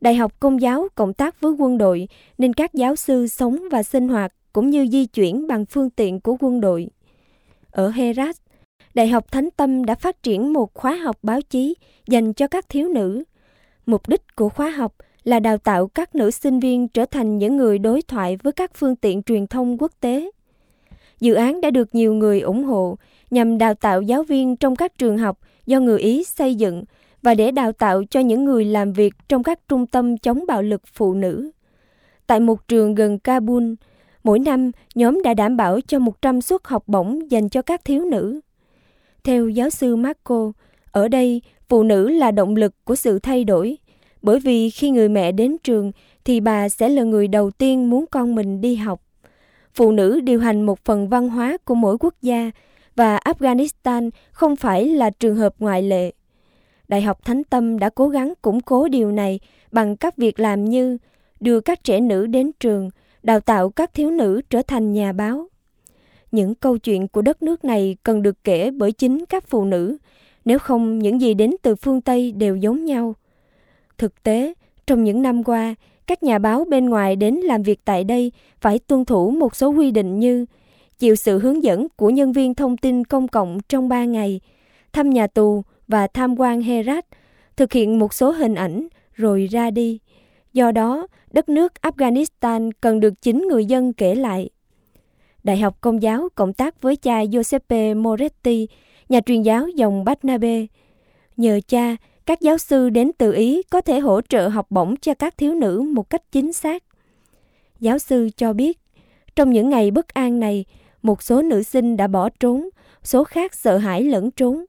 Đại 0.00 0.14
học 0.14 0.40
Công 0.40 0.60
giáo 0.60 0.88
cộng 0.94 1.14
tác 1.14 1.40
với 1.40 1.52
quân 1.52 1.78
đội 1.78 2.08
nên 2.38 2.52
các 2.52 2.74
giáo 2.74 2.96
sư 2.96 3.26
sống 3.26 3.58
và 3.70 3.82
sinh 3.82 4.08
hoạt 4.08 4.32
cũng 4.52 4.70
như 4.70 4.86
di 4.92 5.06
chuyển 5.06 5.46
bằng 5.46 5.66
phương 5.66 5.90
tiện 5.90 6.20
của 6.20 6.36
quân 6.40 6.60
đội. 6.60 6.88
Ở 7.70 7.90
Herat, 7.90 8.36
Đại 8.94 9.08
học 9.08 9.30
Thánh 9.30 9.48
Tâm 9.56 9.84
đã 9.84 9.94
phát 9.94 10.22
triển 10.22 10.52
một 10.52 10.74
khóa 10.74 10.94
học 10.94 11.18
báo 11.22 11.40
chí 11.42 11.74
dành 12.06 12.32
cho 12.32 12.46
các 12.46 12.68
thiếu 12.68 12.88
nữ. 12.88 13.24
Mục 13.86 14.08
đích 14.08 14.36
của 14.36 14.48
khóa 14.48 14.70
học 14.70 14.94
là 15.24 15.40
đào 15.40 15.58
tạo 15.58 15.86
các 15.86 16.14
nữ 16.14 16.30
sinh 16.30 16.60
viên 16.60 16.88
trở 16.88 17.04
thành 17.04 17.38
những 17.38 17.56
người 17.56 17.78
đối 17.78 18.02
thoại 18.02 18.36
với 18.42 18.52
các 18.52 18.70
phương 18.74 18.96
tiện 18.96 19.22
truyền 19.22 19.46
thông 19.46 19.78
quốc 19.78 19.92
tế. 20.00 20.30
Dự 21.20 21.34
án 21.34 21.60
đã 21.60 21.70
được 21.70 21.94
nhiều 21.94 22.14
người 22.14 22.40
ủng 22.40 22.64
hộ 22.64 22.96
nhằm 23.30 23.58
đào 23.58 23.74
tạo 23.74 24.02
giáo 24.02 24.22
viên 24.22 24.56
trong 24.56 24.76
các 24.76 24.98
trường 24.98 25.18
học 25.18 25.38
do 25.66 25.80
người 25.80 26.00
Ý 26.00 26.24
xây 26.24 26.54
dựng 26.54 26.84
và 27.22 27.34
để 27.34 27.50
đào 27.50 27.72
tạo 27.72 28.02
cho 28.10 28.20
những 28.20 28.44
người 28.44 28.64
làm 28.64 28.92
việc 28.92 29.14
trong 29.28 29.42
các 29.42 29.68
trung 29.68 29.86
tâm 29.86 30.18
chống 30.18 30.44
bạo 30.48 30.62
lực 30.62 30.82
phụ 30.94 31.14
nữ. 31.14 31.50
Tại 32.26 32.40
một 32.40 32.68
trường 32.68 32.94
gần 32.94 33.18
Kabul, 33.18 33.74
mỗi 34.24 34.38
năm 34.38 34.70
nhóm 34.94 35.22
đã 35.22 35.34
đảm 35.34 35.56
bảo 35.56 35.80
cho 35.80 35.98
100 35.98 36.40
suất 36.40 36.60
học 36.64 36.84
bổng 36.86 37.30
dành 37.30 37.48
cho 37.48 37.62
các 37.62 37.84
thiếu 37.84 38.04
nữ. 38.04 38.40
Theo 39.24 39.48
giáo 39.48 39.70
sư 39.70 39.96
Marco, 39.96 40.52
ở 40.92 41.08
đây 41.08 41.42
phụ 41.74 41.82
nữ 41.82 42.08
là 42.08 42.30
động 42.30 42.56
lực 42.56 42.84
của 42.84 42.94
sự 42.94 43.18
thay 43.18 43.44
đổi, 43.44 43.78
bởi 44.22 44.40
vì 44.40 44.70
khi 44.70 44.90
người 44.90 45.08
mẹ 45.08 45.32
đến 45.32 45.56
trường 45.64 45.92
thì 46.24 46.40
bà 46.40 46.68
sẽ 46.68 46.88
là 46.88 47.02
người 47.02 47.28
đầu 47.28 47.50
tiên 47.50 47.90
muốn 47.90 48.04
con 48.10 48.34
mình 48.34 48.60
đi 48.60 48.76
học. 48.76 49.02
Phụ 49.74 49.92
nữ 49.92 50.20
điều 50.20 50.40
hành 50.40 50.62
một 50.62 50.84
phần 50.84 51.08
văn 51.08 51.28
hóa 51.28 51.56
của 51.64 51.74
mỗi 51.74 51.98
quốc 51.98 52.14
gia 52.22 52.50
và 52.96 53.18
Afghanistan 53.24 54.10
không 54.32 54.56
phải 54.56 54.88
là 54.88 55.10
trường 55.10 55.36
hợp 55.36 55.54
ngoại 55.58 55.82
lệ. 55.82 56.12
Đại 56.88 57.02
học 57.02 57.24
Thánh 57.24 57.44
Tâm 57.44 57.78
đã 57.78 57.88
cố 57.88 58.08
gắng 58.08 58.34
củng 58.42 58.60
cố 58.60 58.88
điều 58.88 59.12
này 59.12 59.40
bằng 59.72 59.96
các 59.96 60.16
việc 60.16 60.40
làm 60.40 60.64
như 60.64 60.98
đưa 61.40 61.60
các 61.60 61.84
trẻ 61.84 62.00
nữ 62.00 62.26
đến 62.26 62.50
trường, 62.60 62.90
đào 63.22 63.40
tạo 63.40 63.70
các 63.70 63.94
thiếu 63.94 64.10
nữ 64.10 64.40
trở 64.50 64.62
thành 64.62 64.92
nhà 64.92 65.12
báo. 65.12 65.48
Những 66.32 66.54
câu 66.54 66.78
chuyện 66.78 67.08
của 67.08 67.22
đất 67.22 67.42
nước 67.42 67.64
này 67.64 67.96
cần 68.02 68.22
được 68.22 68.44
kể 68.44 68.70
bởi 68.70 68.92
chính 68.92 69.26
các 69.26 69.44
phụ 69.48 69.64
nữ, 69.64 69.96
nếu 70.44 70.58
không 70.58 70.98
những 70.98 71.20
gì 71.20 71.34
đến 71.34 71.50
từ 71.62 71.76
phương 71.76 72.00
Tây 72.00 72.32
đều 72.32 72.56
giống 72.56 72.84
nhau. 72.84 73.14
Thực 73.98 74.22
tế, 74.22 74.54
trong 74.86 75.04
những 75.04 75.22
năm 75.22 75.44
qua, 75.44 75.74
các 76.06 76.22
nhà 76.22 76.38
báo 76.38 76.64
bên 76.64 76.90
ngoài 76.90 77.16
đến 77.16 77.34
làm 77.34 77.62
việc 77.62 77.80
tại 77.84 78.04
đây 78.04 78.32
phải 78.60 78.78
tuân 78.78 79.04
thủ 79.04 79.30
một 79.30 79.56
số 79.56 79.68
quy 79.68 79.90
định 79.90 80.18
như 80.18 80.46
chịu 80.98 81.16
sự 81.16 81.38
hướng 81.38 81.62
dẫn 81.62 81.86
của 81.96 82.10
nhân 82.10 82.32
viên 82.32 82.54
thông 82.54 82.76
tin 82.76 83.04
công 83.04 83.28
cộng 83.28 83.58
trong 83.68 83.88
3 83.88 84.04
ngày, 84.04 84.40
thăm 84.92 85.10
nhà 85.10 85.26
tù 85.26 85.62
và 85.88 86.06
tham 86.06 86.40
quan 86.40 86.62
Herat, 86.62 87.06
thực 87.56 87.72
hiện 87.72 87.98
một 87.98 88.14
số 88.14 88.30
hình 88.30 88.54
ảnh 88.54 88.88
rồi 89.14 89.46
ra 89.50 89.70
đi. 89.70 89.98
Do 90.52 90.72
đó, 90.72 91.06
đất 91.32 91.48
nước 91.48 91.72
Afghanistan 91.82 92.70
cần 92.80 93.00
được 93.00 93.22
chính 93.22 93.48
người 93.48 93.64
dân 93.64 93.92
kể 93.92 94.14
lại. 94.14 94.50
Đại 95.44 95.58
học 95.58 95.80
Công 95.80 96.02
giáo 96.02 96.28
cộng 96.34 96.52
tác 96.52 96.82
với 96.82 96.96
cha 96.96 97.26
Giuseppe 97.32 97.94
Moretti, 97.94 98.68
nhà 99.08 99.20
truyền 99.26 99.42
giáo 99.42 99.68
dòng 99.68 100.04
Barnabe. 100.04 100.66
Nhờ 101.36 101.60
cha, 101.68 101.96
các 102.26 102.40
giáo 102.40 102.58
sư 102.58 102.88
đến 102.88 103.10
từ 103.18 103.32
Ý 103.32 103.62
có 103.62 103.80
thể 103.80 103.98
hỗ 103.98 104.20
trợ 104.28 104.48
học 104.48 104.66
bổng 104.70 104.96
cho 104.96 105.14
các 105.14 105.38
thiếu 105.38 105.54
nữ 105.54 105.80
một 105.80 106.10
cách 106.10 106.22
chính 106.32 106.52
xác. 106.52 106.84
Giáo 107.80 107.98
sư 107.98 108.28
cho 108.36 108.52
biết, 108.52 108.78
trong 109.36 109.52
những 109.52 109.70
ngày 109.70 109.90
bất 109.90 110.08
an 110.08 110.40
này, 110.40 110.64
một 111.02 111.22
số 111.22 111.42
nữ 111.42 111.62
sinh 111.62 111.96
đã 111.96 112.06
bỏ 112.06 112.28
trốn, 112.40 112.68
số 113.02 113.24
khác 113.24 113.54
sợ 113.54 113.78
hãi 113.78 114.02
lẫn 114.02 114.30
trốn. 114.30 114.64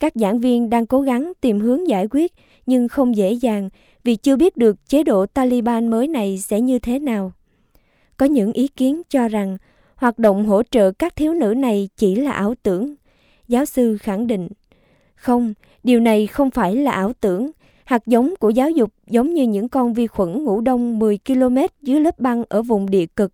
Các 0.00 0.12
giảng 0.14 0.40
viên 0.40 0.70
đang 0.70 0.86
cố 0.86 1.00
gắng 1.00 1.32
tìm 1.40 1.60
hướng 1.60 1.88
giải 1.88 2.08
quyết 2.10 2.32
nhưng 2.66 2.88
không 2.88 3.16
dễ 3.16 3.32
dàng 3.32 3.68
vì 4.04 4.16
chưa 4.16 4.36
biết 4.36 4.56
được 4.56 4.88
chế 4.88 5.02
độ 5.02 5.26
Taliban 5.26 5.88
mới 5.88 6.08
này 6.08 6.38
sẽ 6.38 6.60
như 6.60 6.78
thế 6.78 6.98
nào. 6.98 7.32
Có 8.16 8.26
những 8.26 8.52
ý 8.52 8.68
kiến 8.68 9.02
cho 9.10 9.28
rằng 9.28 9.56
hoạt 9.96 10.18
động 10.18 10.46
hỗ 10.46 10.62
trợ 10.62 10.90
các 10.90 11.16
thiếu 11.16 11.34
nữ 11.34 11.54
này 11.54 11.88
chỉ 11.96 12.14
là 12.14 12.32
ảo 12.32 12.54
tưởng. 12.62 12.94
Giáo 13.48 13.64
sư 13.64 13.96
khẳng 13.98 14.26
định, 14.26 14.48
không, 15.14 15.54
điều 15.84 16.00
này 16.00 16.26
không 16.26 16.50
phải 16.50 16.76
là 16.76 16.90
ảo 16.90 17.12
tưởng. 17.20 17.50
Hạt 17.84 18.06
giống 18.06 18.34
của 18.40 18.50
giáo 18.50 18.70
dục 18.70 18.92
giống 19.06 19.34
như 19.34 19.42
những 19.42 19.68
con 19.68 19.94
vi 19.94 20.06
khuẩn 20.06 20.44
ngủ 20.44 20.60
đông 20.60 20.98
10 20.98 21.18
km 21.26 21.56
dưới 21.82 22.00
lớp 22.00 22.18
băng 22.18 22.44
ở 22.48 22.62
vùng 22.62 22.90
địa 22.90 23.06
cực. 23.06 23.32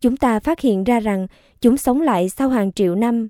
Chúng 0.00 0.16
ta 0.16 0.40
phát 0.40 0.60
hiện 0.60 0.84
ra 0.84 1.00
rằng 1.00 1.26
chúng 1.60 1.76
sống 1.76 2.00
lại 2.00 2.28
sau 2.28 2.48
hàng 2.48 2.72
triệu 2.72 2.94
năm. 2.94 3.28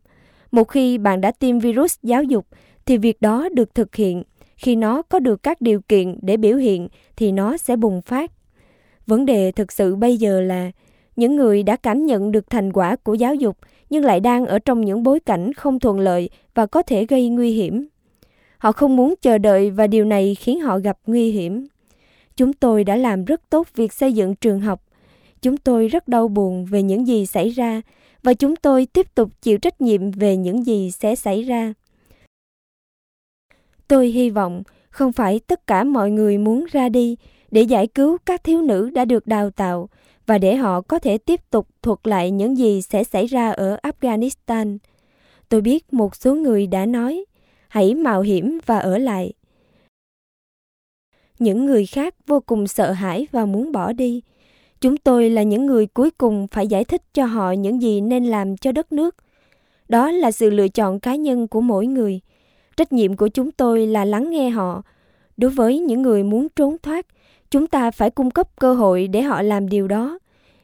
Một 0.51 0.65
khi 0.65 0.99
bạn 0.99 1.21
đã 1.21 1.31
tiêm 1.31 1.59
virus 1.59 1.97
giáo 2.03 2.23
dục 2.23 2.47
thì 2.87 2.99
việc 2.99 3.21
đó 3.21 3.49
được 3.49 3.75
thực 3.75 3.95
hiện. 3.95 4.23
Khi 4.57 4.77
nó 4.77 5.03
có 5.03 5.19
được 5.19 5.43
các 5.43 5.61
điều 5.61 5.81
kiện 5.81 6.19
để 6.23 6.37
biểu 6.37 6.57
hiện 6.57 6.89
thì 7.17 7.33
nó 7.33 7.57
sẽ 7.57 7.77
bùng 7.77 8.03
phát. 8.03 8.33
Vấn 9.07 9.27
đề 9.27 9.53
thực 9.53 9.73
sự 9.73 9.97
bây 9.97 10.17
giờ 10.17 10.41
là 10.41 10.71
những 11.17 11.37
người 11.37 11.63
đã 11.63 11.77
cảm 11.77 12.07
nhận 12.07 12.33
được 12.33 12.51
thành 12.51 12.73
quả 12.73 12.97
của 12.97 13.15
giáo 13.15 13.35
dục 13.35 13.57
nhưng 13.93 14.05
lại 14.05 14.21
đang 14.21 14.47
ở 14.47 14.59
trong 14.59 14.81
những 14.81 15.03
bối 15.03 15.21
cảnh 15.21 15.53
không 15.53 15.81
thuận 15.81 16.01
lợi 16.01 16.31
và 16.55 16.67
có 16.67 16.83
thể 16.83 17.07
gây 17.07 17.29
nguy 17.29 17.53
hiểm. 17.53 17.87
Họ 18.59 18.73
không 18.73 18.97
muốn 18.97 19.15
chờ 19.23 19.39
đợi 19.39 19.71
và 19.71 19.87
điều 19.87 20.05
này 20.05 20.35
khiến 20.35 20.61
họ 20.61 20.79
gặp 20.79 20.99
nguy 21.07 21.31
hiểm. 21.31 21.67
Chúng 22.37 22.53
tôi 22.53 22.85
đã 22.85 22.97
làm 22.97 23.25
rất 23.25 23.51
tốt 23.51 23.69
việc 23.75 23.93
xây 23.93 24.13
dựng 24.13 24.35
trường 24.35 24.61
học. 24.61 24.83
Chúng 25.43 25.57
tôi 25.57 25.89
rất 25.89 26.09
đau 26.09 26.29
buồn 26.29 26.65
về 26.65 26.83
những 26.83 27.07
gì 27.07 27.27
xảy 27.27 27.49
ra 27.49 27.83
và 28.23 28.35
chúng 28.35 28.57
tôi 28.57 28.87
tiếp 28.87 29.15
tục 29.15 29.29
chịu 29.43 29.59
trách 29.59 29.81
nhiệm 29.81 30.11
về 30.11 30.37
những 30.37 30.67
gì 30.67 30.91
sẽ 30.91 31.15
xảy 31.15 31.43
ra. 31.43 31.75
Tôi 33.89 34.07
hy 34.09 34.31
vọng 34.31 34.63
không 34.91 35.13
phải 35.13 35.41
tất 35.47 35.67
cả 35.67 35.85
mọi 35.85 36.11
người 36.11 36.39
muốn 36.39 36.67
ra 36.73 36.89
đi 36.89 37.17
để 37.51 37.63
giải 37.63 37.87
cứu 37.87 38.19
các 38.27 38.45
thiếu 38.45 38.63
nữ 38.63 38.91
đã 38.91 39.05
được 39.05 39.27
đào 39.27 39.51
tạo 39.51 39.89
và 40.27 40.39
để 40.39 40.57
họ 40.57 40.81
có 40.81 40.99
thể 40.99 41.19
tiếp 41.19 41.51
tục 41.51 41.69
thuật 41.83 41.99
lại 42.05 42.31
những 42.31 42.59
gì 42.59 42.83
sẽ 42.83 43.05
xảy 43.05 43.27
ra 43.27 43.51
ở 43.51 43.79
Afghanistan. 43.83 44.79
Tôi 45.49 45.61
biết 45.61 45.93
một 45.93 46.17
số 46.17 46.35
người 46.35 46.67
đã 46.67 46.87
nói, 46.87 47.25
hãy 47.69 47.95
mạo 47.95 48.21
hiểm 48.21 48.59
và 48.67 48.79
ở 48.79 48.99
lại. 48.99 49.33
Những 51.39 51.67
người 51.67 51.87
khác 51.87 52.15
vô 52.27 52.41
cùng 52.41 52.67
sợ 52.67 52.93
hãi 52.93 53.27
và 53.33 53.45
muốn 53.45 53.73
bỏ 53.73 53.93
đi. 53.93 54.23
Chúng 54.81 54.97
tôi 54.97 55.31
là 55.31 55.43
những 55.43 55.67
người 55.67 55.87
cuối 55.87 56.11
cùng 56.11 56.47
phải 56.47 56.67
giải 56.67 56.85
thích 56.85 57.03
cho 57.15 57.25
họ 57.27 57.53
những 57.53 57.83
gì 57.83 58.01
nên 58.01 58.25
làm 58.25 58.57
cho 58.57 58.73
đất 58.73 58.93
nước. 58.93 59.17
Đó 59.89 60.11
là 60.11 60.31
sự 60.31 60.51
lựa 60.51 60.69
chọn 60.69 61.01
cá 61.01 61.15
nhân 61.15 61.49
của 61.49 61.61
mỗi 61.61 61.87
người. 61.87 62.21
Trách 62.77 62.93
nhiệm 62.93 63.17
của 63.17 63.29
chúng 63.29 63.51
tôi 63.51 63.87
là 63.87 64.05
lắng 64.05 64.31
nghe 64.31 64.51
họ. 64.51 64.83
Đối 65.37 65.51
với 65.51 65.79
những 65.79 66.03
người 66.03 66.23
muốn 66.23 66.49
trốn 66.57 66.77
thoát, 66.83 67.07
chúng 67.53 67.67
ta 67.67 67.91
phải 67.91 68.11
cung 68.11 68.31
cấp 68.31 68.49
cơ 68.61 68.75
hội 68.75 69.09
để 69.09 69.23
họ 69.23 69.43
làm 69.43 69.69
điều 69.69 69.89
đó. 69.89 70.19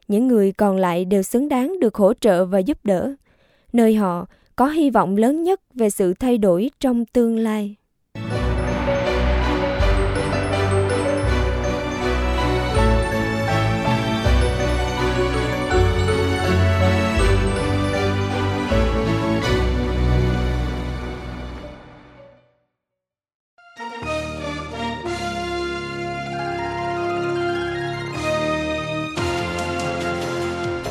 Những 0.08 0.28
người 0.28 0.52
còn 0.52 0.76
lại 0.76 1.04
đều 1.04 1.22
xứng 1.22 1.48
đáng 1.48 1.80
được 1.80 1.94
hỗ 1.94 2.14
trợ 2.14 2.44
và 2.44 2.58
giúp 2.58 2.78
đỡ. 2.84 3.14
Nơi 3.72 3.94
họ 3.94 4.26
có 4.56 4.68
hy 4.68 4.90
vọng 4.90 5.16
lớn 5.16 5.42
nhất 5.42 5.60
về 5.74 5.90
sự 5.90 6.14
thay 6.14 6.38
đổi 6.38 6.70
trong 6.80 7.04
tương 7.04 7.38
lai. 7.38 7.74